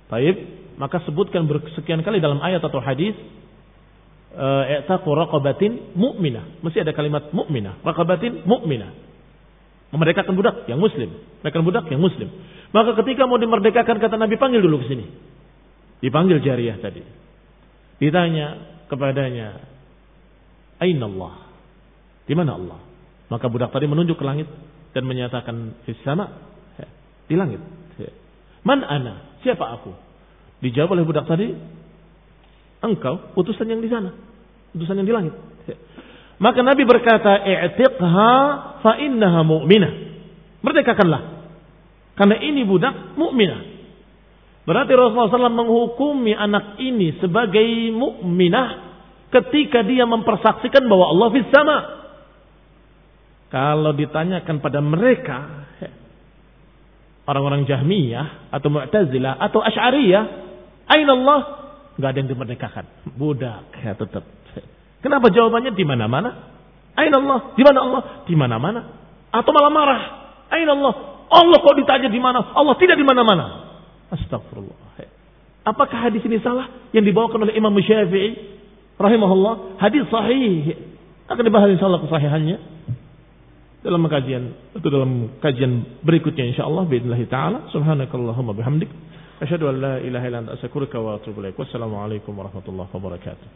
[0.09, 0.37] Baik,
[0.81, 3.13] maka sebutkan bersekian kali dalam ayat atau hadis
[4.33, 6.65] i'taqu raqabatin mu'minah.
[6.65, 8.93] Mesti ada kalimat mu'minah, raqabatin mu'minah.
[9.89, 12.29] Memerdekakan budak yang muslim, memerdekakan budak yang muslim.
[12.73, 15.05] Maka ketika mau dimerdekakan kata Nabi panggil dulu ke sini.
[16.05, 17.01] Dipanggil jariah tadi.
[17.99, 18.47] Ditanya
[18.87, 19.61] kepadanya,
[20.79, 21.35] Aina Allah?
[22.29, 22.81] Di mana Allah?
[23.33, 24.49] Maka budak tadi menunjuk ke langit
[24.99, 26.27] dan menyatakan fis sama
[27.31, 27.63] di langit.
[28.67, 29.39] Man ana?
[29.47, 29.95] Siapa aku?
[30.59, 31.55] Dijawab oleh budak tadi,
[32.83, 34.11] engkau utusan yang di sana,
[34.75, 35.35] utusan yang di langit.
[36.43, 38.35] Maka Nabi berkata, "I'tiqha
[38.83, 39.93] fa innaha mu'minah."
[40.67, 41.23] Merdekakanlah.
[42.19, 43.79] Karena ini budak mukminah.
[44.67, 48.91] Berarti Rasulullah SAW menghukumi anak ini sebagai mukminah
[49.31, 51.77] ketika dia mempersaksikan bahwa Allah fis sama.
[53.49, 55.39] Kalau ditanyakan pada mereka
[57.29, 60.25] orang-orang Jahmiyah atau Mu'tazilah atau Asy'ariyah,
[60.89, 61.41] "Aina Allah?"
[61.97, 62.85] Enggak ada yang dimerdekakan.
[63.19, 64.25] Budak ya tetap.
[65.03, 66.31] Kenapa jawabannya di mana-mana?
[66.95, 67.55] Aina Allah?
[67.55, 68.03] Di mana Allah?
[68.27, 68.81] Di mana-mana.
[69.35, 70.03] Atau malah marah.
[70.51, 70.95] Aina Allah?
[71.29, 72.55] Allah kok ditanya di mana?
[72.55, 73.71] Allah tidak di mana-mana.
[74.15, 74.89] Astagfirullah.
[75.69, 78.41] Apakah hadis ini salah yang dibawakan oleh Imam Syafi'i
[78.97, 79.77] rahimahullah?
[79.83, 80.75] Hadis sahih.
[81.29, 82.57] Akan dibahas insyaallah kesahihannya
[83.84, 84.44] dalam kajian
[84.80, 85.12] atau dalam
[85.44, 87.68] kajian berikutnya insyaallah باذن taala.
[87.76, 88.88] Subhanakallahumma bihamdik
[89.44, 91.60] asyhadu an la ilaha illa anta astaghfiruka wa atubu ilaik.
[91.60, 93.48] Wassalamualaikum warahmatullahi wabarakatuh.